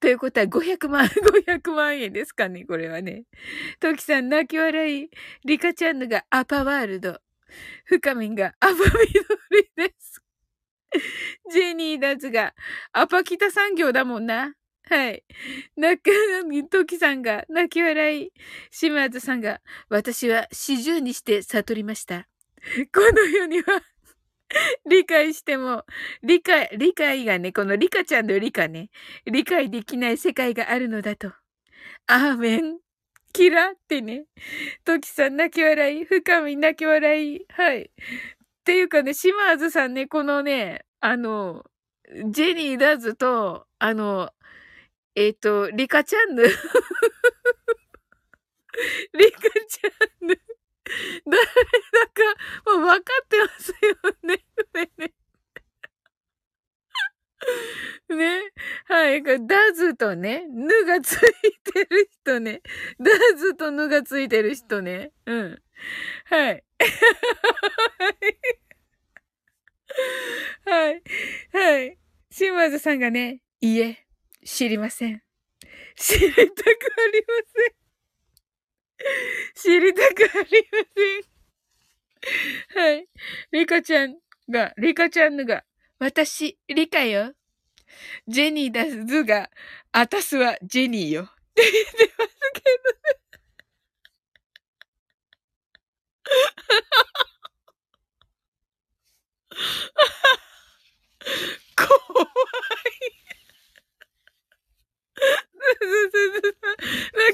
[0.00, 1.06] ということは500万、
[1.46, 3.24] 500万円ですかね、これはね。
[3.80, 5.10] トキさん泣き笑い。
[5.44, 7.20] リカちゃんのがアパワールド。
[7.84, 10.15] 深みんがアパ緑です。
[11.98, 12.54] ジェニーズが
[12.92, 14.54] アパ北産業だもんな。
[14.88, 15.24] はい。
[15.76, 16.10] 泣く、
[16.70, 18.32] トキさんが泣き笑い。
[18.70, 22.28] 島津さんが私は四十にして悟りました。
[22.94, 23.64] この世には
[24.88, 25.84] 理解しても、
[26.22, 28.90] 理解、理解がね、このリカちゃんの理科ね、
[29.24, 31.32] 理解できない世界があるのだと。
[32.06, 32.78] アーメン。
[33.32, 34.26] キラってね。
[34.84, 36.04] トキさん泣き笑い。
[36.04, 37.44] 深み泣き笑い。
[37.50, 37.82] はい。
[37.82, 37.88] っ
[38.64, 41.64] ていうかね、島津さんね、このね、あの、
[42.30, 44.30] ジェニーダズと、あの、
[45.14, 46.42] えっ、ー、と、リカちゃんぬ。
[46.46, 46.52] リ
[49.32, 49.88] カちゃ
[50.24, 50.40] んぬ。
[51.24, 51.50] 誰だ
[52.06, 52.22] か、
[52.66, 53.76] もう分かってますよ
[54.22, 54.44] ね。
[54.98, 55.12] ね。
[58.08, 58.52] ね。
[58.86, 59.22] はい。
[59.46, 61.18] ダズとね、ぬがつい
[61.72, 62.62] てる人ね。
[63.00, 65.12] ダズとぬがついてる人ね。
[65.26, 65.62] うん。
[66.26, 66.64] はい。
[70.64, 71.02] はい。
[71.52, 71.98] はい。
[72.30, 74.06] 島津さんがね、いえ、
[74.44, 75.22] 知りません。
[75.96, 76.46] 知りたくあ
[77.12, 77.86] りません。
[79.54, 80.78] 知りたくありま
[82.74, 82.82] せん。
[82.82, 83.08] はい。
[83.52, 84.16] リカちゃん
[84.48, 85.64] が、リカちゃんのが、
[85.98, 87.32] 私、リカよ。
[88.28, 89.50] ジェニーだずが、
[89.92, 91.22] あたすはジェニーよ。
[91.22, 93.16] って言ってますけどね。
[101.76, 102.26] 怖い。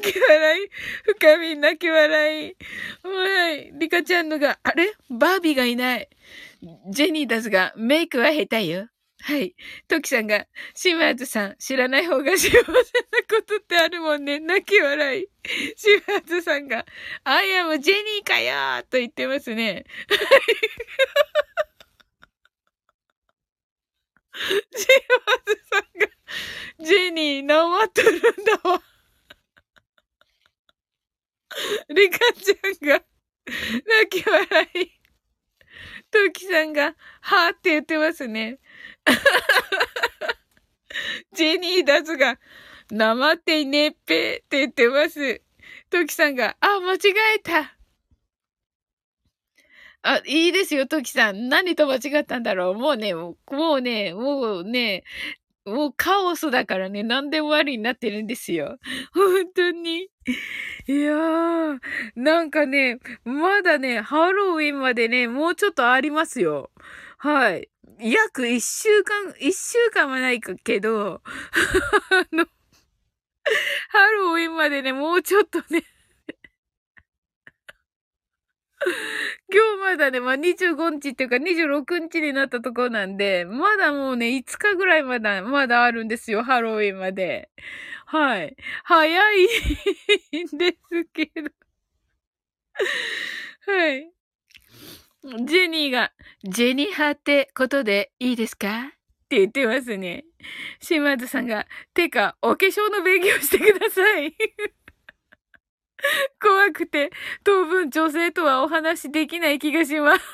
[0.00, 0.68] 泣き笑い。
[1.04, 2.56] 深み泣き笑い。
[3.02, 3.72] はい。
[3.78, 4.92] リカちゃんのが、あれ？
[5.10, 6.08] バービーがいない。
[6.90, 8.88] ジェニーダスが、メイクは下手よ。
[9.24, 9.54] はい。
[9.86, 12.72] トキさんが、シマーズさん、知らない方が幸せなこ
[13.46, 14.40] とってあるもんね。
[14.40, 15.26] 泣き笑い。
[15.76, 16.84] シマーズさんが、
[17.22, 19.84] アイアムジェニーかよーと言ってますね。
[20.08, 20.20] はい。
[24.34, 24.86] シ
[25.26, 26.06] マズさんが、
[26.80, 28.82] ジェニー、なまっとるんだわ。
[31.90, 32.54] リカちゃ
[32.84, 33.04] んが、
[33.46, 35.02] 泣き笑い。
[36.10, 38.58] トキさんが、はーって言ってますね。
[41.34, 42.38] ジェニーダズが、
[42.90, 45.42] なまっていねっぺって言ってます。
[45.90, 46.98] トキさんが、あ、間違
[47.36, 47.76] えた。
[50.02, 51.48] あ、いいですよ、トキさん。
[51.48, 52.74] 何と間違ったんだろう。
[52.74, 55.04] もうね、もうね、もうね、
[55.64, 58.78] もうカオスだからね、何でもありになってるんですよ。
[59.14, 60.08] 本当に。
[60.88, 61.80] いやー、
[62.16, 66.72] なんかね、まだね、ハロウィンまでね、もうちょっとありますよ。
[67.18, 67.68] はい。
[68.00, 71.22] 約一週間、一週間はないけど、
[72.10, 72.46] あの、
[73.90, 75.84] ハロウィンまでね、もうちょっとね
[79.52, 87.50] 今日まだね、まあ、25日っていうか26日になったところなんで、まだもうね、5日ぐらいまだ、まだあるんですよ、ハロウィンまで。
[88.06, 88.56] はい。
[88.84, 91.50] 早いんですけど
[93.66, 94.12] はい。
[95.46, 96.12] ジェニーが、
[96.44, 98.88] ジェニハってことでいいですか？
[99.24, 100.24] って言ってますね。
[100.80, 104.34] 島津さんが、てか、お化粧の勉強してください。
[106.40, 107.10] 怖くて、
[107.44, 110.24] 当分女性とはお話できない気がします。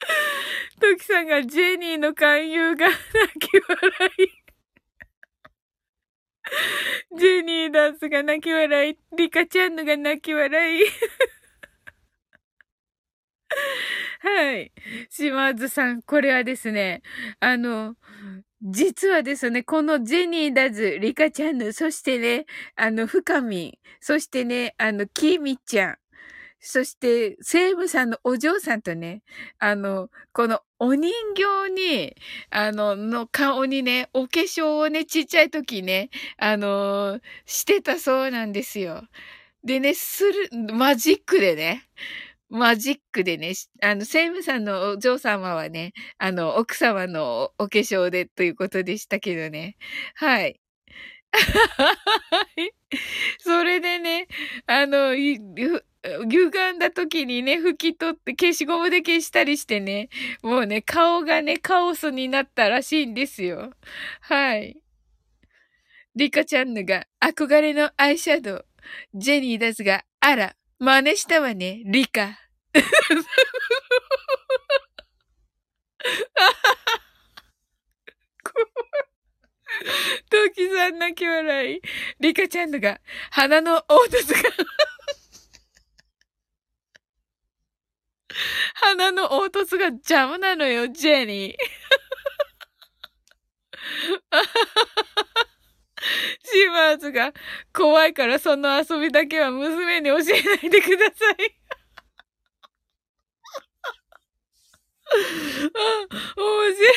[0.80, 2.98] トキさんがジェニーの勧誘が泣
[3.38, 4.40] き笑い。
[7.16, 8.98] ジェニーダンスが泣き笑い。
[9.16, 10.84] リカちゃんのが泣き笑い。
[14.20, 14.72] はい。
[15.08, 17.02] 島津さん、これはですね、
[17.40, 17.96] あの、
[18.62, 22.44] 実はですね、このジェニーダズ、リカちゃんの、そしてね、
[22.76, 25.96] あの、深み、そしてね、あの、キーミちゃん、
[26.60, 29.22] そして、セームさんのお嬢さんとね、
[29.60, 32.14] あの、このお人形に、
[32.50, 39.04] あの、の顔にね、お化粧をね、ちっちゃい時ね、あのしてたそうなんですよ。
[39.64, 41.84] でね、する、マジックでね、
[42.50, 49.76] マジックでね、あの、セイムさんのお嬢様はね、あの、奥様のお化粧でということでしたけどね。
[50.16, 50.60] はい。
[53.40, 54.26] それでね、
[54.66, 60.08] あの、歪んだ時にね、拭き取って消しゴムで消したりしてね、
[60.42, 63.72] もうね、顔がね、カオスになったらしいんですよ。
[64.22, 64.76] はい。
[66.16, 68.66] リカちゃんのが憧れのアイシャドウ。
[69.14, 72.38] ジェニーダズが、あら、真似したわね、リカ。
[80.30, 81.82] トキさん泣き笑い。
[82.18, 82.98] リカちゃんのが、
[83.30, 84.40] 鼻の凹凸が
[88.74, 91.56] 鼻の凹凸が邪魔なのよ、ジェニー。
[96.44, 97.32] シーバーズが
[97.72, 101.56] 怖いからその遊びだけは娘に教えないでください。
[105.12, 106.94] あ、面白い。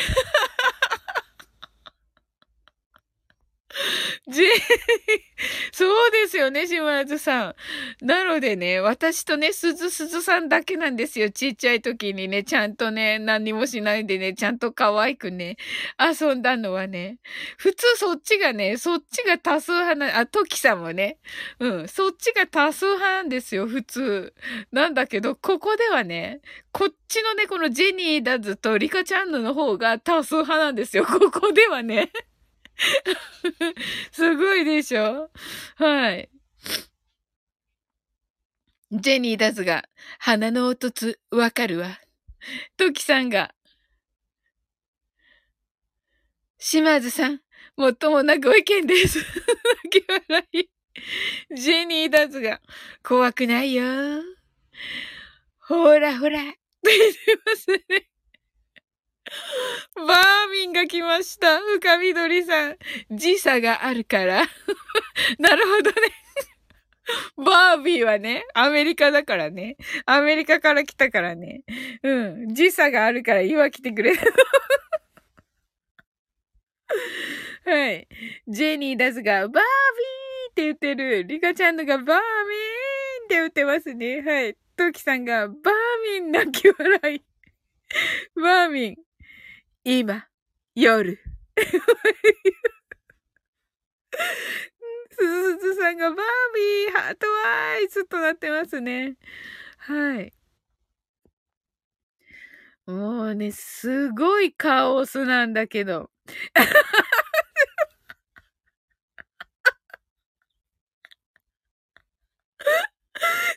[4.30, 4.44] じ、
[5.72, 7.56] そうですよね、島津さ
[8.02, 8.06] ん。
[8.06, 11.30] なのでね、私とね、鈴鈴さんだけなんですよ。
[11.30, 15.58] ちっちゃい時にね、ちゃんとね、何もしないでね、ちゃんと可愛くね、
[16.00, 17.18] 遊んだのはね。
[17.58, 21.18] 普通そっちがね、そっちが多数派な、あ、トキさんもね、
[21.60, 24.34] うん、そっちが多数派なんですよ、普通。
[24.72, 31.06] なんだけど、ここではね、こっちのね、このジェニーダズとリカちゃんの方が多数派なんですよ。
[31.06, 32.12] ここではね。
[34.12, 35.30] すごいでしょ？
[35.76, 36.30] はい。
[38.92, 39.86] ジェニーダズが、
[40.20, 42.00] 鼻の音つ、わかるわ。
[42.78, 43.54] トキさんが、
[46.60, 47.42] 島津さん、
[47.76, 49.20] もっともなご意見です。
[49.84, 50.70] 泣き笑い。
[51.56, 52.62] ジェニーダズが、
[53.04, 53.84] 怖くないよ。
[55.60, 56.42] ほらほら。
[56.42, 58.13] って言ってますね。
[59.96, 61.60] バーミンが来ました。
[61.60, 62.78] 深緑さん。
[63.12, 64.46] 時差があるから。
[65.40, 65.96] なるほどね。
[67.38, 69.78] バービーはね、アメリカだからね。
[70.06, 71.64] アメリカから来たからね。
[72.02, 72.54] うん。
[72.54, 74.14] 時差があるから今来てくれ。
[77.66, 78.08] はい。
[78.48, 79.62] ジェニーダズが、バービー
[80.52, 81.26] って言ってる。
[81.26, 82.22] リカちゃんのが、バーミーンっ
[83.28, 84.22] て言ってますね。
[84.22, 84.56] はい。
[84.76, 85.58] トキさんが、バー
[86.22, 87.22] ミン泣き笑い。
[88.36, 88.96] バーミン。
[89.86, 90.24] 今、
[90.76, 91.20] 夜。
[95.12, 96.18] すずずさんがバー
[96.56, 99.18] ビー、ハートワイズとなってますね。
[99.78, 100.34] はい。
[102.86, 106.10] もうね、すごいカオスなんだけど。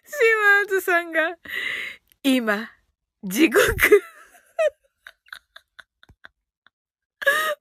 [0.05, 1.37] 島津さんが、
[2.25, 2.71] 今、
[3.23, 3.61] 地獄。
[3.61, 3.63] わ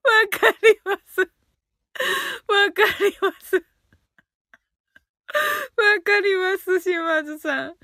[0.02, 1.20] わかります。
[1.20, 1.26] わ
[2.72, 3.56] かります。
[5.76, 7.74] わかります、島津さん。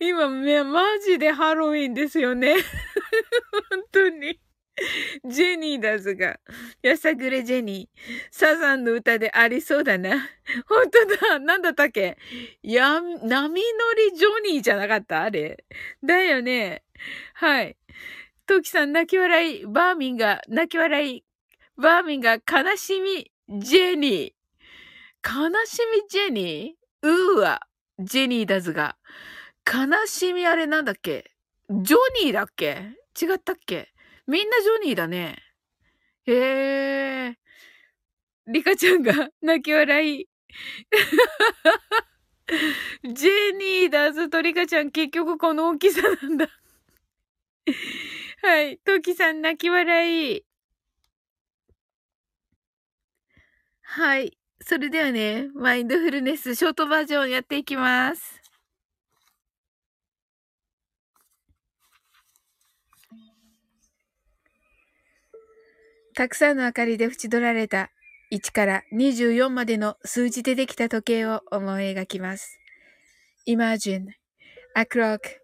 [0.00, 2.54] 今、ねマジでハロウィンですよね。
[3.70, 4.40] 本当に。
[5.24, 6.40] ジェニーだずが。
[6.82, 7.98] やさぐれジェニー。
[8.30, 10.28] サザンの歌でありそうだな。
[10.66, 11.38] 本当だ。
[11.38, 12.16] なんだったっけ？
[12.62, 15.22] や、波乗りジョニーじゃなかった？
[15.22, 15.64] あれ。
[16.02, 16.82] だよね。
[17.34, 17.76] はい。
[18.46, 19.66] トキさん泣き笑い。
[19.66, 21.24] バーミンが泣き笑い。
[21.76, 22.40] バーミンが悲
[22.76, 23.30] しみ
[23.60, 24.32] ジェニー。
[25.26, 27.08] 悲しみジェニー？
[27.08, 27.60] うーわ。
[27.98, 28.96] ジェニーだずが。
[29.66, 31.30] 悲しみあれなんだっけ？
[31.70, 32.90] ジョニーだっけ？
[33.20, 33.94] 違ったっけ？
[34.26, 35.38] みんなジョニーだね。
[36.26, 37.38] へえ。
[38.46, 40.28] リカちゃんが泣き笑い。
[43.04, 46.46] ジェニーだずとリカちゃん結局この大きさなんだ
[48.64, 48.78] はい。
[48.78, 50.42] トキさん泣き笑い。
[53.82, 54.38] はい。
[54.62, 58.40] それではね、マインドフルネスショートバージョンやっていきます。
[66.14, 67.90] たくさんの明かりで縁取られた
[68.32, 72.58] 1から24までの数字でできた時計を思い描きます。
[73.46, 74.06] Imagine
[74.74, 75.43] a clock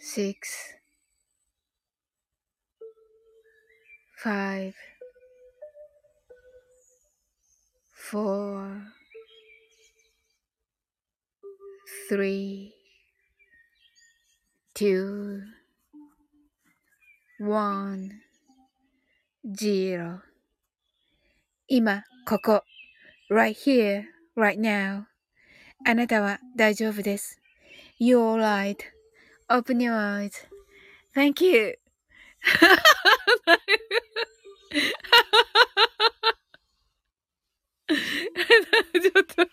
[0.00, 0.34] 6
[4.24, 4.74] 5
[8.12, 8.92] 4
[12.10, 12.70] 3
[14.74, 15.42] 2
[17.40, 18.10] 1
[19.46, 20.20] 0
[21.66, 22.62] 今、ここ、
[23.30, 24.04] right here,
[24.36, 25.04] right now
[25.86, 27.40] あなたは大丈夫です。
[28.00, 28.36] You're
[29.49, 31.75] alright.Open your eyes.Thank you.
[37.89, 39.47] ちょっと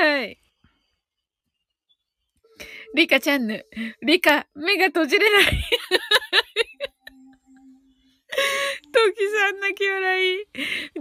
[0.00, 0.38] はい。
[2.94, 3.66] リカちゃんぬ。
[4.02, 5.44] リカ、目が閉じれない。
[8.92, 10.46] トキさん泣き笑い。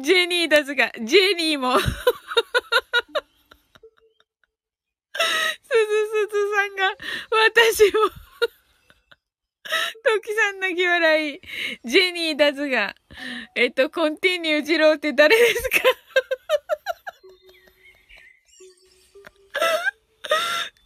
[0.01, 1.77] ジェニーだずが、ジェニーも。
[5.17, 6.95] すずすずさんが、
[7.45, 7.99] 私も。
[10.03, 11.41] トキさん泣き笑い。
[11.83, 12.95] ジェニーだずが、
[13.55, 15.79] えっと、コンティニュージローって誰ですか？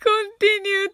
[0.03, 0.94] コンティニューっ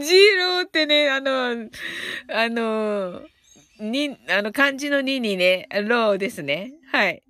[0.00, 1.68] てジローってね、あの、
[2.32, 3.22] あの、
[3.80, 6.72] に、あの、漢字の2にね、ローですね。
[6.90, 7.22] はい。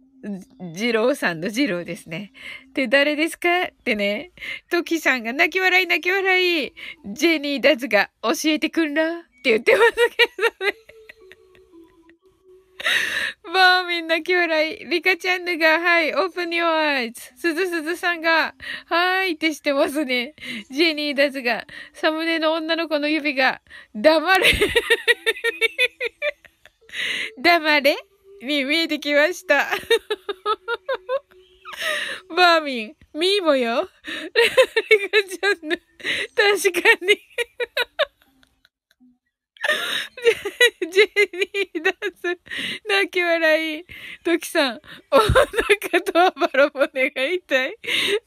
[0.74, 2.32] ジローさんのジローですね。
[2.74, 3.48] で、誰ですか？
[3.64, 4.32] ってね、
[4.70, 6.74] トキさんが泣き笑い泣き笑い、
[7.06, 9.20] ジェニー・ダズが教えてくんら？
[9.20, 9.96] って言ってますけ
[10.60, 10.74] どね。
[13.52, 14.86] バーミン泣き笑い。
[14.86, 17.20] リカちゃんぬが、はい、オープンヨアアイズ。
[17.36, 18.54] すずすずさんが、
[18.86, 20.34] はーいってしてますね。
[20.70, 23.60] ジェニーダズが、サムネの女の子の指が、
[23.94, 24.52] 黙れ。
[27.42, 27.96] 黙れ？
[28.42, 29.68] に見えてきました。
[32.36, 33.88] バーミン、ミーもよ。
[34.90, 35.80] リカちゃんぬ、
[36.34, 37.20] 確かに。
[40.90, 42.40] ジェニーダンス、
[42.88, 43.84] 泣き笑い。
[44.24, 47.76] トキさん、お腹とあばら骨が痛い。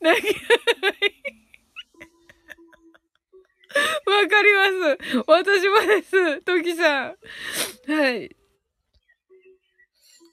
[0.01, 1.41] 泣き笑い。
[4.05, 5.23] わかります。
[5.27, 6.41] 私もです。
[6.41, 7.15] トキさん。
[7.87, 8.35] はい。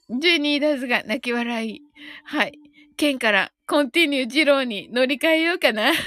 [0.09, 1.83] ジェニーダンスが泣き笑い。
[2.23, 2.53] はい。
[2.97, 5.91] ケンからコンティニュージローに乗り換えようかな。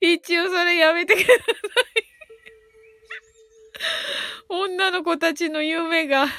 [0.00, 1.36] 一応それやめてください。
[4.48, 6.26] 女の子たちの夢が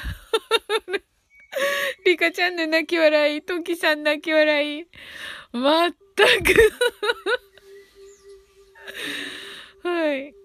[2.04, 4.86] リカちゃんで泣き笑い、トキさん泣き笑い。
[5.52, 6.30] まったく
[9.88, 10.41] はい。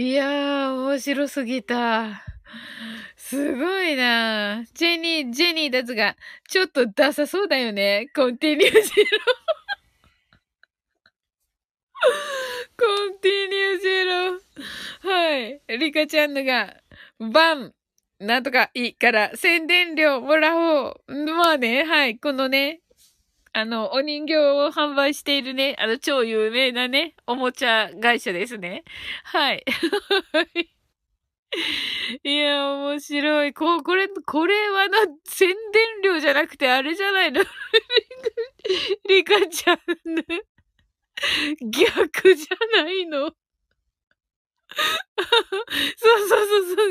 [0.00, 2.24] いやー、面白すぎた。
[3.16, 6.16] すごいなジェニー、ジェニーだつが、
[6.48, 8.08] ちょっとダサそうだよね。
[8.16, 8.82] コンティニュージロ
[12.78, 14.40] コンティニューゼロ。
[15.02, 15.60] はい。
[15.78, 16.74] リカちゃんのが、
[17.18, 17.74] バン
[18.20, 21.26] なんとかいいから宣伝料もらおう。
[21.36, 22.18] まあね、はい。
[22.18, 22.80] このね、
[23.54, 28.84] あの、お人形を販売しているね、あの、超有名なね、おもちゃ会社ですね。
[29.24, 29.64] はい。
[32.22, 33.54] いや、面白い。
[33.54, 37.40] こう、これ、これはな、宣伝料じゃなくて、あれじゃないの？
[39.08, 39.78] リカちゃん
[40.16, 40.24] ね。
[41.70, 43.34] 逆じゃないの？
[45.96, 46.90] そうそうそうそう。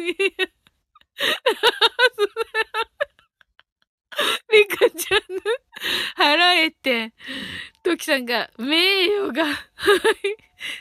[4.52, 5.42] リカちゃんの
[6.16, 7.14] 腹減って、
[7.84, 9.56] トキさんが、名誉が、はい。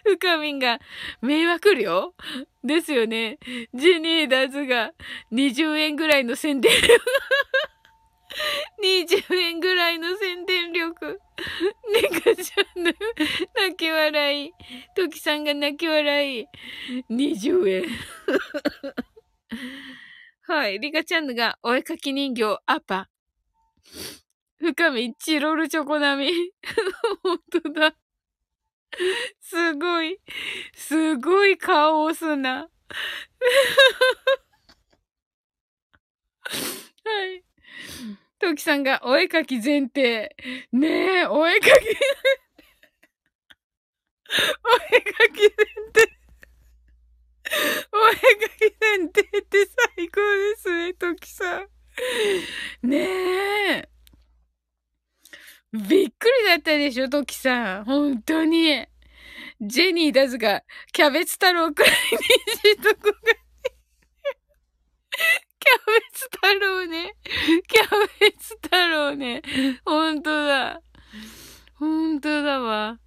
[0.05, 0.81] 深みんが、
[1.23, 2.15] 迷惑料？
[2.65, 3.39] ですよね。
[3.75, 4.93] ジェニーダーズが、
[5.33, 6.97] 20円ぐらいの宣伝料。
[8.83, 11.21] 20円ぐらいの宣伝力。
[11.93, 12.93] ネカちゃんの
[13.55, 14.53] 泣き笑い。
[14.95, 16.47] トキさんが泣き笑い。
[17.11, 17.85] 20円。
[20.43, 20.81] はい。
[20.81, 23.09] リカちゃんのがお絵かき人形アパ。
[24.61, 26.53] 深みチロルチョコ並み。
[27.23, 27.95] 本当だ。
[29.41, 30.19] すごい、
[30.75, 32.69] すごい顔をすな。
[37.05, 37.45] はい。
[38.39, 40.35] トキさんがお絵かき前提。
[40.73, 41.75] ねえ、お絵かきお
[44.97, 45.49] 絵かき前
[45.95, 46.19] 提。
[47.93, 48.21] お絵か
[48.57, 49.67] き前提って
[49.97, 51.69] 最高ですね、トキさん。
[52.83, 53.89] ねえ。
[55.73, 57.85] びっくりだったでしょ、トキさん。
[57.85, 58.87] 本当に。
[59.61, 60.63] ジェニーだずが、
[60.93, 63.13] キャベツ太郎くらいにしとこが
[65.59, 67.17] キャベツ太郎ね。
[67.67, 69.43] キャベツ太郎ね。
[69.85, 70.81] ほんとだ。
[71.75, 72.99] ほんとだわ。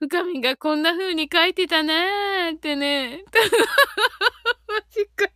[0.00, 3.24] 深みがこんな風に書いてたなーってね。
[4.68, 5.26] マジか。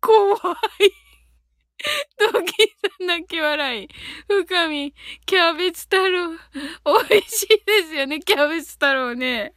[0.00, 0.36] 怖
[0.80, 1.09] い。
[2.18, 2.52] ドキ
[2.98, 3.88] さん泣き笑い。
[4.28, 4.94] 深み、
[5.26, 6.30] キャベツ太郎。
[6.30, 9.54] 美味しいですよね、キャベツ太郎ね。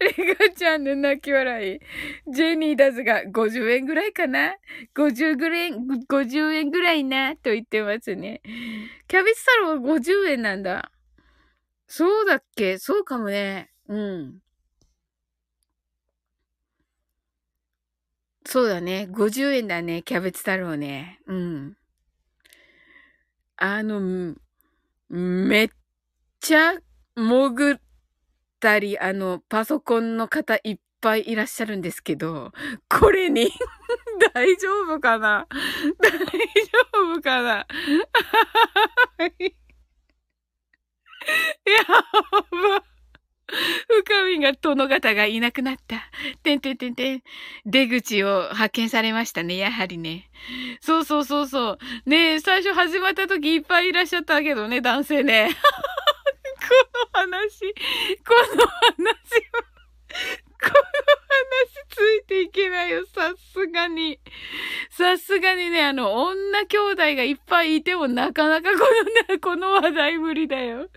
[0.00, 1.80] リガちゃんの泣き笑い。
[2.32, 4.56] ジェニーダズが50円ぐらいかな
[4.94, 5.70] ?50 ぐらい、
[6.08, 8.40] 50円ぐらいなと言ってますね。
[9.08, 10.90] キャベツ太郎は50円なんだ。
[11.86, 12.78] そうだっけ？
[12.78, 13.70] そうかもね。
[13.88, 14.38] うん。
[18.46, 19.08] そうだね。
[19.10, 20.02] 50円だね。
[20.02, 21.18] キャベツ太郎ね。
[21.26, 21.76] うん。
[23.56, 24.36] あの、
[25.08, 25.68] めっ
[26.40, 26.74] ちゃ
[27.16, 27.80] 潜っ
[28.60, 32.52] たり、あの、パソコンの方いっぱいいらっしゃるんですけど、
[32.88, 33.50] これに
[34.34, 35.46] 大丈夫かな？
[36.00, 36.18] 大丈
[37.14, 37.66] 夫かな？
[41.66, 41.82] や
[42.78, 42.95] ば。
[43.48, 46.02] 深みが殿方がいなくなった。
[46.42, 47.22] てんてんてんてん。
[47.64, 50.30] 出口を発見されましたね、やはりね。
[50.80, 51.78] そうそうそうそう。
[52.06, 55.50] ねえ、最初始まった時いっぱいいらっしゃったけどね、男性ね。
[56.68, 56.74] こ
[57.14, 57.72] の話、
[58.26, 59.62] この話は、
[60.60, 64.18] この話ついていけないよ、さすがに。
[64.90, 68.78] さすがにね、あの、女兄弟がいっぱいいてもなかなかこ
[69.28, 70.88] の、この話題無理だよ。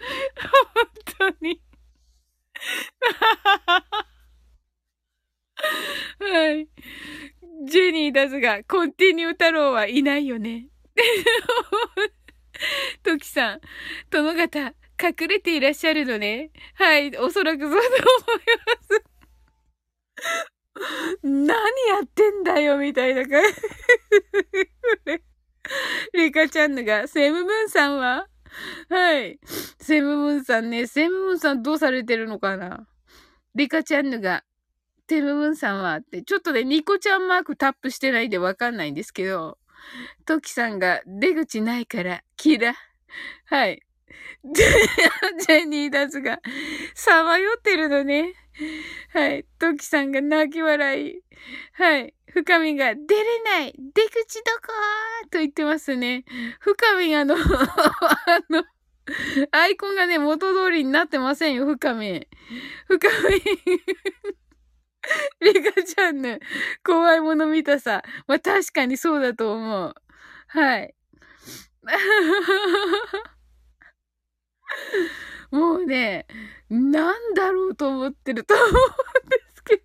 [1.20, 1.62] 本当に。
[6.20, 6.68] はい。
[7.66, 10.68] ジェニーだずが、コンティニュー太郎はいないよね。
[13.04, 13.62] トキさん、
[14.10, 16.52] 殿方、隠れていらっしゃるのね。
[16.76, 17.86] はい、おそらくそうと思い
[18.66, 19.04] ます。
[21.24, 21.54] 何や
[22.04, 23.50] ってんだよ、みたいな感じ。
[26.14, 28.28] リカちゃんのが、セムムーンさんは？
[28.90, 29.40] はい。
[29.80, 32.88] セムムーンさんね、セムムーンさんどうされてるのかな？
[33.56, 34.44] リカちゃんのが、
[35.10, 39.58] セムムーンさんはって、ちょっとね、ニコちゃんマークタップしてないでわかんないんですけど、
[40.26, 42.76] トキさんが出口ないから、キラ。
[43.46, 43.82] はい。
[44.44, 46.40] ジェニーダズが、
[46.94, 48.34] さまよってるのね。
[49.14, 49.46] はい。
[49.58, 51.22] トキさんが泣き笑い。
[51.74, 52.14] はい。
[52.34, 54.62] 深みが、出れない出口どこ
[55.32, 56.26] と言ってますね。
[56.60, 57.40] 深みがあのあ
[58.50, 58.64] の、
[59.52, 62.28] アイコンがね、元通りになってませんよ、深み。
[62.88, 63.42] 深み
[65.42, 66.40] リカちゃんね、
[66.84, 68.04] 怖いもの見たさ。
[68.28, 69.96] まあ、確かにそうだと思う。
[70.48, 70.94] はい。
[75.52, 76.28] もうね、
[76.70, 78.72] なんだろうと思ってると思うん
[79.30, 79.84] ですけど、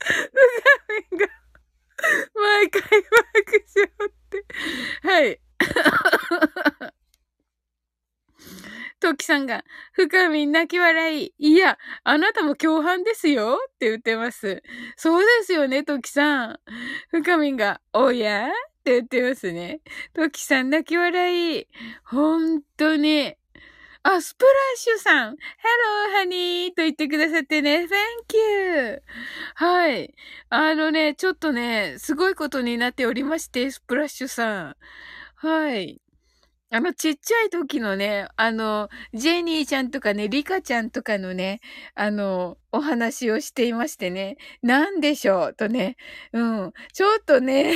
[0.00, 0.08] 画
[1.18, 1.39] 面が、
[2.34, 2.88] 毎回爆
[3.74, 4.44] 笑って。
[5.02, 5.40] はい。
[9.00, 11.34] トキさんが、深み泣き笑い。
[11.38, 14.62] いや、あなたも共犯ですよって言ってます。
[14.96, 16.60] そうですよね、トキさん。
[17.10, 18.48] 深みが、おや？
[18.48, 19.80] って言ってますね。
[20.14, 21.68] トキさん泣き笑い。
[22.04, 23.34] 本当に。
[24.02, 25.34] あ、スプラッシュさん。
[25.34, 25.36] Hello,
[26.24, 26.68] honey!
[26.70, 27.84] と言ってくださってね。
[27.84, 29.02] Thank you!
[29.54, 30.14] はい。
[30.48, 34.76] あのね、ちょっとね、すごいことになっておりまして、スプラッシュさん。
[35.36, 36.00] はい。
[36.72, 41.60] あの、ちっちゃい時のね、あの、ジェニーちゃんとかね、リカちゃんとかのね、
[41.96, 45.96] あの、お話をしていましてね、なんでしょうとね、
[46.32, 47.72] うん、ちょっとね、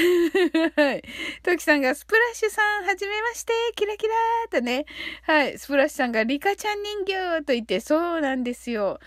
[0.76, 1.02] はい。
[1.42, 4.84] トキさんが、スプラッシュさん、はじめまして、キラキラーとね、
[5.24, 5.58] はい。
[5.58, 9.00] スプラッシュさんが、リカちゃん人形と言って、そうなんですよ。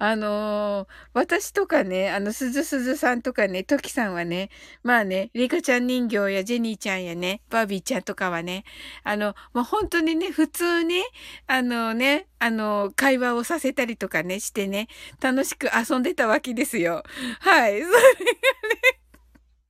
[0.00, 4.48] あのー、私とかね、あの、鈴鈴さんとかね、トキさんはね、
[4.82, 8.64] まあね、リカちゃん人形やジェニーちゃんやね、バービーちゃんとかはね、
[9.04, 11.02] あの、まあ、本当にね、普通に、
[11.46, 14.88] あのね、あの、会話をさせたりとかね、してね、
[15.20, 17.02] 楽しく遊んでたわけですよ。
[17.40, 17.82] はい。
[17.82, 18.99] それがね、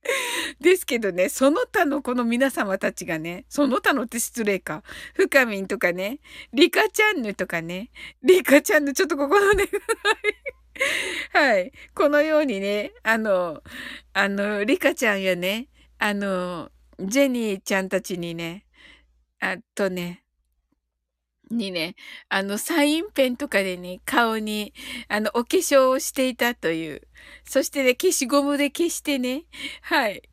[0.59, 4.83] ですけどね、その他のこの皆様たちがね、その他のって失礼か。
[5.13, 6.19] 深みんとかね、
[6.53, 7.91] リカチャンヌとかね、
[8.23, 9.65] リカチャンヌ、ちょっとここのね、
[11.33, 11.71] はい。
[11.93, 13.61] このようにね、あの、
[14.13, 15.67] あの、リカちゃんやね、
[15.99, 18.65] あの、ジェニーちゃんたちにね、
[19.39, 20.23] あとね、
[21.53, 21.95] にね、
[22.29, 24.73] あの、サインペンとかでね、顔に、
[25.07, 27.01] あの、お化粧をしていたという。
[27.43, 29.43] そしてね、消しゴムで消してね、
[29.81, 30.23] はい。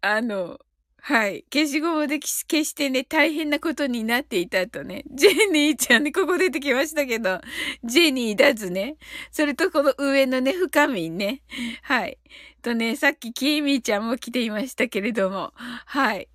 [0.00, 0.58] あの、
[1.00, 1.44] はい。
[1.50, 5.04] 消しゴムで消してね、大変なことになっていたとね。
[5.10, 7.40] ジェニーちゃんね、ここ出てきましたけど、
[7.82, 8.96] ジェニーだずね。
[9.30, 11.40] それとこの上のね、深みね。
[11.82, 12.18] はい。
[12.60, 16.28] とね、さっきキーミーちゃんも来ていましたけれども、はい。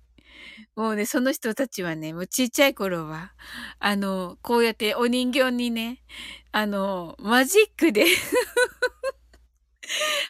[0.76, 3.32] もうね、その人たちはね、もうちっちゃい頃は、
[3.78, 6.02] あの、こうやってお人形にね、
[6.50, 8.04] あの、マジックで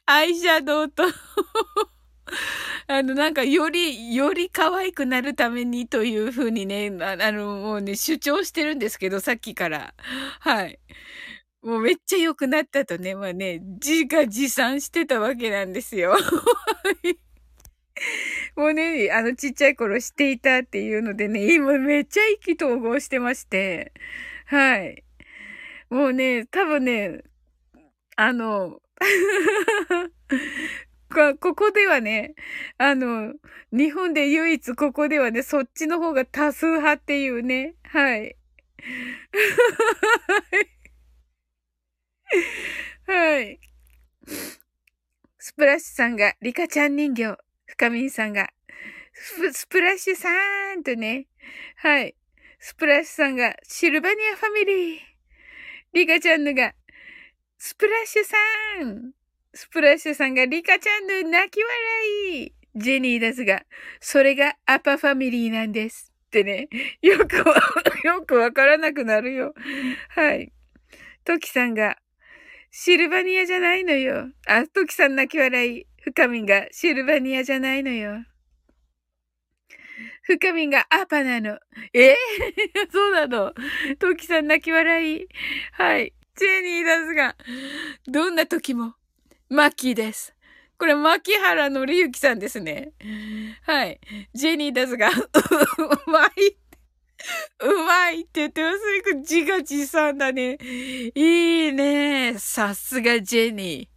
[0.06, 1.04] アイシャドウと
[2.88, 9.94] あの、なんか、より、より可愛くなるためにというふうにね、あの、もうね、主張してるんですけど、さっきから。
[10.40, 10.78] はい。
[11.62, 16.12] もうめっちゃ良くなったとね、まあね、自画自賛してたわけなんですよ。
[16.12, 16.18] は
[17.04, 17.18] い
[18.56, 23.92] もうね、あのちっちゃい頃していたっていうのでね、今めっちゃ意気投合してまして、
[24.46, 25.04] はい。
[25.90, 27.22] もうね、多分ね、
[28.16, 28.80] あの、
[31.40, 32.34] ここではね、
[32.78, 33.34] あの、
[33.72, 38.36] 日本で唯一ここではね、そっちの方が多数派っていうね、はい。
[43.06, 43.60] はい。
[45.38, 47.36] スプラッシュさんが、リカちゃん人形。
[47.76, 48.50] 深みんさんが、
[49.52, 51.26] スプラッシュさーんとね。
[51.76, 52.14] はい。
[52.60, 54.98] スプラッシュさんが、シルバニアファミリー。
[55.92, 56.72] リカちゃんのが、
[57.58, 58.36] スプラッシュさ
[58.84, 59.10] ん。
[59.52, 62.52] スプラッシュさんが、リカちゃんの泣き笑い。
[62.76, 63.64] ジェニーですが、
[64.00, 66.12] それがアパファミリーなんです。
[66.26, 66.68] ってね。
[67.02, 67.38] よく、
[68.06, 69.52] よくわからなくなるよ。
[70.10, 70.52] はい。
[71.24, 71.98] トキさんが、
[72.70, 74.30] シルバニアじゃないのよ。
[74.46, 75.86] あ、トキさん泣き笑い。
[76.04, 78.24] 深みが、シルバニアじゃないのよ。
[80.24, 81.58] 深みがアパなの。
[81.94, 82.10] え？
[82.10, 82.14] ー、
[82.92, 83.54] そうなの？
[83.98, 85.26] トキさん泣き笑い。
[85.72, 86.12] はい。
[86.36, 87.36] ジェニーダスが、
[88.06, 88.94] どんな時も、
[89.48, 90.34] マッキーです。
[90.76, 92.92] これ、牧原のりゆきさんですね。
[93.62, 93.98] はい。
[94.34, 95.12] ジェニーダスが、う
[96.10, 96.30] まい。
[97.60, 98.78] うまいって言ってます。
[99.20, 100.58] 自画自賛だね。
[101.14, 102.34] いいね。
[102.36, 103.93] さすがジェニー。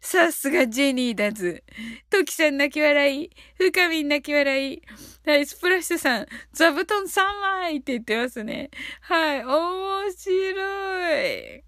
[0.00, 1.64] さすがジェニーだず。
[2.10, 3.30] トキさん泣き笑い。
[3.58, 4.82] 深みん泣き笑い。
[5.26, 8.70] はい、スプラッシュさん、座布団3枚って言ってますね。
[9.02, 11.62] はい、面白い。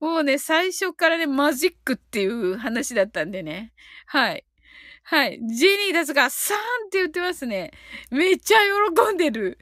[0.00, 3.72] もうね、最初からね、マジックっていう話だったんでね。
[4.06, 4.44] はい。
[5.02, 5.40] はい。
[5.40, 6.58] ジェニーですが、3っ
[6.90, 7.72] て言ってますね。
[8.10, 8.58] めっちゃ
[8.94, 9.58] 喜んでる。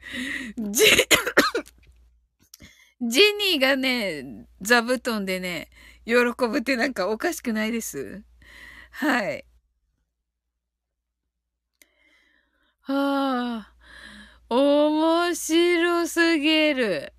[0.57, 0.83] ジ、
[3.01, 5.69] ジェニーがね、座布団でね、
[6.07, 6.13] 喜
[6.47, 8.23] ぶってなんかおかしくないです
[8.91, 9.45] はい。
[12.81, 13.73] はあ、
[14.49, 17.13] 面白すぎる。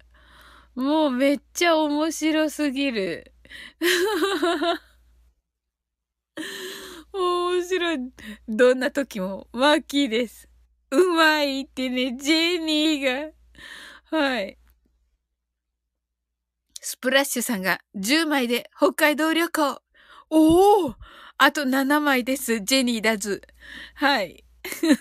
[0.75, 3.35] もうめっちゃ面白すぎる。
[7.13, 7.99] 面白い。
[8.49, 10.49] どんな時も、マッキーです。
[10.91, 13.33] うまいってね、ジェニー
[14.11, 14.19] が。
[14.19, 14.58] はい。
[16.91, 19.83] スプラッシュさんが10枚で北海道旅行。
[20.31, 20.95] おお
[21.37, 23.43] あと7枚です、ジェニーダズ。
[23.93, 24.43] はい。
[24.65, 24.93] ジェ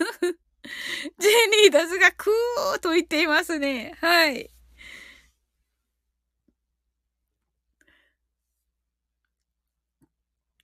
[1.64, 3.96] ニーダズがクーと言っていますね。
[4.02, 4.50] はい。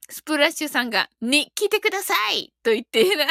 [0.10, 3.26] スプラッシュさんが、に、来てくださいと言っている。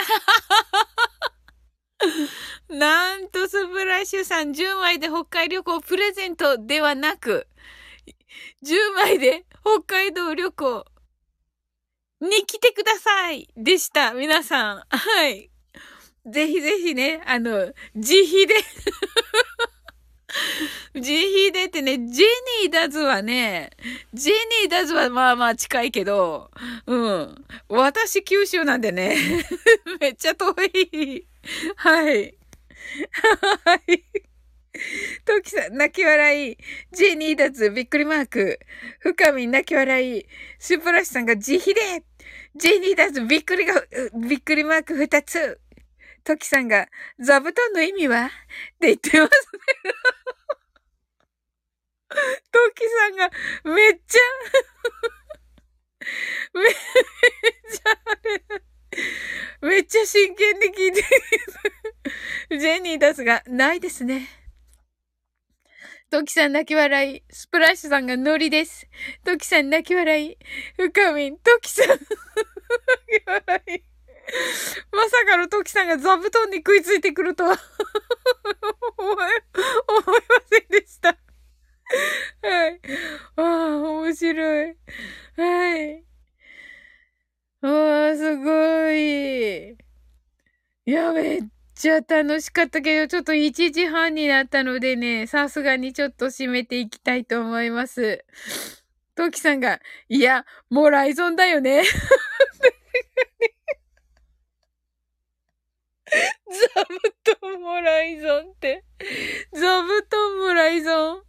[2.71, 7.47] なんとスプラッシュさん10枚で北海旅行プレゼントではなく、
[8.65, 10.85] 10枚で北海道旅行
[12.21, 14.13] に来てくださいでした。
[14.13, 14.83] 皆さん。
[14.89, 15.51] はい。
[16.25, 18.55] ぜひぜひね、あの、自費で
[20.95, 22.27] 自費でってね、ジェ
[22.63, 23.71] ニーダズはね、
[24.15, 24.33] ジェ
[24.63, 26.51] ニーダズはまあまあ近いけど、
[26.87, 27.45] うん。
[27.69, 29.17] 私九州なんでね、
[30.01, 31.27] めっちゃ遠い。
[31.77, 32.35] はい。
[33.65, 34.05] はい。
[35.25, 36.59] トキさん、泣き笑い。
[36.93, 38.59] ジェニーダズ、びっくりマーク。
[39.01, 40.27] 深み、泣き笑い。
[40.59, 42.05] スプラシさんが自費で。
[42.57, 43.75] ジェニーダズ、びっくりが、
[44.29, 45.61] びっくりマーク二つ。
[46.25, 46.89] トキさんが、
[47.19, 48.27] 座布団の意味は？
[48.27, 48.29] っ
[48.81, 49.31] て言ってますね。
[52.51, 53.31] トキさんが、
[53.75, 54.21] めっちゃ
[56.55, 58.19] めっちゃあ
[59.63, 61.03] れ、めっちゃ真剣に聞いて
[62.51, 62.59] る。
[62.59, 64.29] ジェニー出すが、ないですね。
[66.13, 67.23] トキさん泣き笑い。
[67.31, 68.87] スプラッシュさんがノリです。
[69.25, 70.37] トキさん泣き笑い。
[70.77, 72.07] 深みん、トキさん泣き
[73.27, 73.83] 笑い。
[74.95, 77.57] まさかのトキさんが座布団に食いついてくるとは
[78.99, 79.33] 思い、思いま
[80.51, 81.09] せんでした。
[81.09, 82.81] はい。
[83.37, 84.67] ああ、面白い。
[85.39, 86.05] はい。
[87.63, 89.71] ああ、すごい。
[89.71, 89.77] い
[90.93, 91.43] や、めっ
[91.75, 98.25] ちゃ楽しかったけど、ちょっと1時半になったのでね、さすがにちょっと締めていきたいと思います。
[99.15, 101.83] トキさんが、いや、もうライゾンだよね。
[106.53, 108.85] 座布団もライゾンって。
[109.53, 111.23] 座布団もライゾン。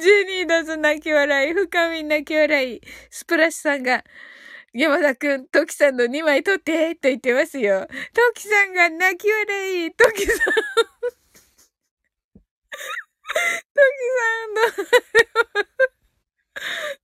[0.00, 1.52] ジェニーだぞ泣き笑い。
[1.52, 2.80] 深み泣き笑い。
[3.10, 4.04] スプラッシュさんが、
[4.74, 7.86] 山田くん、トキさんの2枚取って、と言ってますよ。
[8.12, 9.92] トキさんが泣き笑い。
[9.92, 10.36] トキさん。
[10.36, 10.42] ト
[13.30, 13.38] キ
[14.18, 14.62] さんの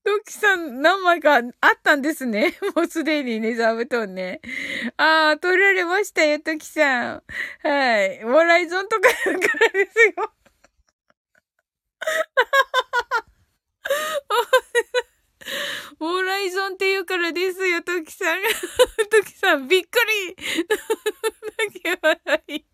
[0.05, 1.43] トキさん何枚かあっ
[1.81, 2.59] たんですね。
[2.75, 4.41] もうすでにね、座布団ね。
[4.97, 7.23] ああ、取られましたよ、トキさん。
[7.63, 8.25] はい。
[8.25, 9.21] モライゾンとかだか
[9.59, 10.33] らですよ。
[15.99, 18.43] モライゾンって言うからですよ、トキさん。
[19.11, 19.99] トキさん、びっく
[20.29, 20.37] り
[21.59, 22.65] 泣き笑い。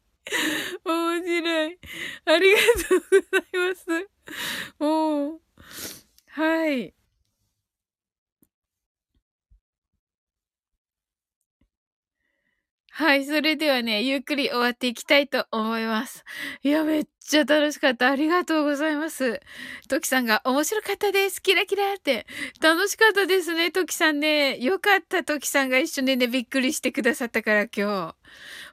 [0.85, 1.78] 面白い。
[2.24, 2.59] ありが
[2.89, 4.09] とうございます。
[4.78, 5.40] もう。
[6.28, 6.94] はい。
[12.98, 13.27] はい。
[13.27, 16.24] それではね、ゆっくり終わっていきたいと思います。
[16.62, 18.09] いや、めっちゃ楽しかった。
[18.09, 19.43] ありがとうございます。
[19.90, 21.43] トキさんが面白かったです。
[21.43, 22.27] キラキラって。
[22.62, 24.56] 楽しかったですね、トキさんね。
[24.60, 28.14] よかった、トキさんが一緒にね、びっくりしてくださったから今日。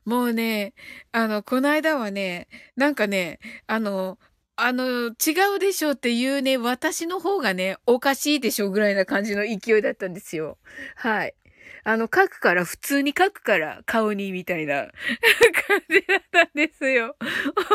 [0.05, 0.73] もうね、
[1.11, 2.47] あの、この間はね、
[2.77, 4.19] なんかね、あの、
[4.55, 10.59] あの、違うでしょっていうね、私の方がね、おかしいでしょぐらいな感じの勢いだったんですよ。
[10.95, 11.35] はい。
[11.83, 14.87] あの、書くから、普通に書くから、顔に、みたいな
[15.67, 17.15] 感じだったんですよ。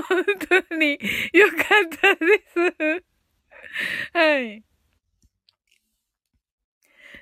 [0.09, 0.25] 本
[0.69, 0.99] 当に、
[1.33, 1.57] よかっ
[2.01, 3.05] たです。
[4.13, 4.65] はい。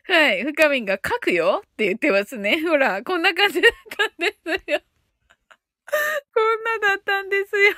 [0.09, 0.45] はい。
[0.45, 2.63] 深みんが書くよって言ってますね。
[2.63, 4.81] ほら、こんな感じだったんですよ。
[6.35, 7.75] こんなだったんですよ。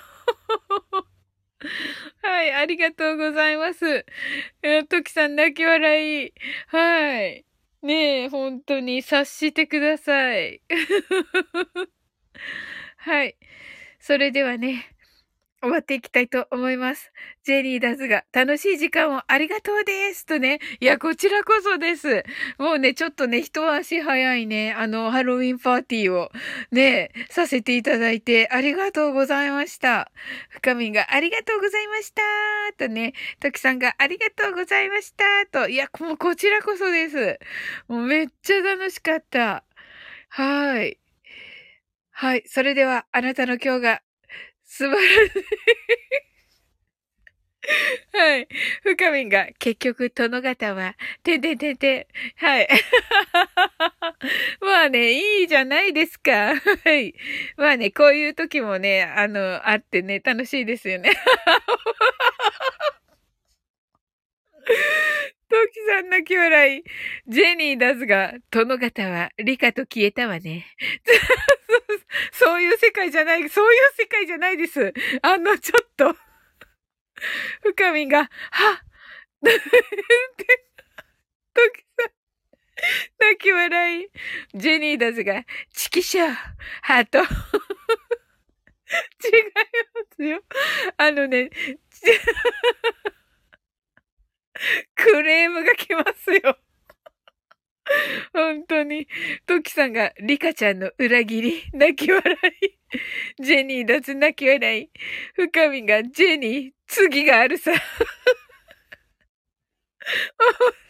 [2.22, 4.04] はい、ありがとうございます。
[4.88, 6.32] トキさん泣き笑い。
[6.68, 7.47] はい。
[7.82, 10.62] ねえ、本当に察してください。
[12.98, 13.36] はい。
[14.00, 14.86] それではね、
[15.60, 17.12] 終わっていきたいと思います。
[17.44, 20.24] ジェニーダズが楽しい時間をありがとうです。
[20.24, 20.60] とね。
[20.78, 22.22] いや、こちらこそです。
[22.58, 26.30] もうね、ちょっとね、一足早いね、あの、ハロウィンパーティーを
[26.70, 30.12] ね、させていただいてありがとうございました。
[30.50, 32.22] 深みがありがとうございました。
[32.76, 35.24] とね、トキさんがありがとうございました。
[35.50, 35.68] と。
[35.68, 37.38] いや、もうこちらこそです。
[37.88, 39.64] もうめっちゃ楽しかった。
[40.28, 40.98] はい。
[42.12, 42.44] はい。
[42.46, 44.02] それでは、あなたの今日が
[44.78, 46.28] 素晴らしい。
[48.12, 48.48] はい。
[48.82, 52.06] 深みんが、結局、殿方は、てんてんてんてん。
[52.46, 52.68] はい。
[54.60, 56.54] まあね、いいじゃないですか。
[56.54, 57.14] はい。
[57.56, 61.10] まあね、こういう時もね、あの、あってね、楽しいですよね。
[65.48, 66.84] トキさん泣き笑い。
[67.26, 70.66] ジェニーダズが、殿方はリカと消えたわね。
[72.32, 74.92] そういう世界じゃない、そういう世界じゃないです。
[75.22, 76.16] あの、ちょっと、
[77.62, 78.18] 深みが、
[78.50, 78.78] はっ
[79.40, 79.50] ト
[81.72, 82.12] キさん、
[83.20, 84.08] 泣き笑い。
[84.54, 86.34] ジェニーダズが、チキシャー、
[86.82, 87.18] ハート。
[87.18, 87.28] 違いま
[90.14, 90.42] すよ。
[90.96, 91.50] あのね、
[94.94, 96.58] クレームが来ますよ。
[98.32, 99.08] 本当に。
[99.46, 102.78] トキさんがリカちゃんの裏切り、泣き笑い。
[103.42, 104.90] ジェニー脱泣き笑い。
[105.34, 107.72] 深みがジェニー、次があるさ。
[107.72, 107.78] 面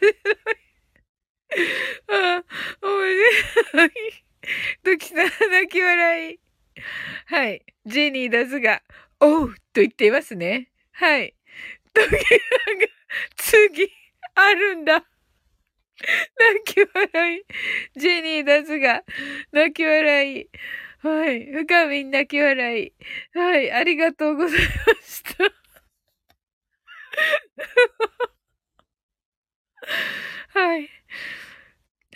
[0.00, 0.56] 白い。
[2.08, 2.44] あ、
[2.82, 2.92] 面
[3.72, 3.90] 白い。
[4.82, 5.16] トキさん
[5.50, 6.40] 泣き笑い。
[7.26, 7.64] はい。
[7.86, 8.82] ジェニー脱が、
[9.20, 10.70] おうと言っていますね。
[10.92, 11.34] はい。
[11.92, 12.18] トキさん
[12.78, 12.97] が、
[13.36, 13.90] 次、
[14.34, 15.04] あるんだ。
[16.38, 17.42] 泣き笑い。
[17.98, 19.02] ジェニーダズが、
[19.52, 20.48] 泣き笑い。
[21.00, 21.46] はい。
[21.46, 22.92] 深みん泣き笑い。
[23.38, 23.70] はい。
[23.72, 24.66] ありがとうございま
[25.02, 25.44] した。
[30.58, 30.88] はい。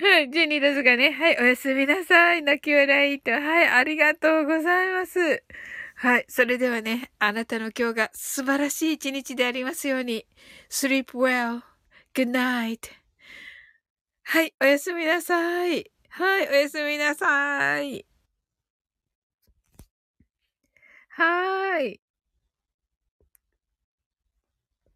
[0.00, 0.30] はい。
[0.30, 1.36] ジェニーダズがね、はい。
[1.38, 2.42] おやすみなさい。
[2.42, 3.30] 泣き笑いと。
[3.30, 3.68] はい。
[3.68, 5.44] ありがとうございます。
[6.02, 6.24] はい。
[6.28, 10.26] それではね、あなたの今日が素晴らしい一日でありますように。
[10.68, 11.62] sleep well.
[12.12, 12.90] good night.
[14.24, 15.92] はい、おやすみなさい。
[16.08, 18.04] はい、おやすみなさい。
[21.10, 22.01] はーい。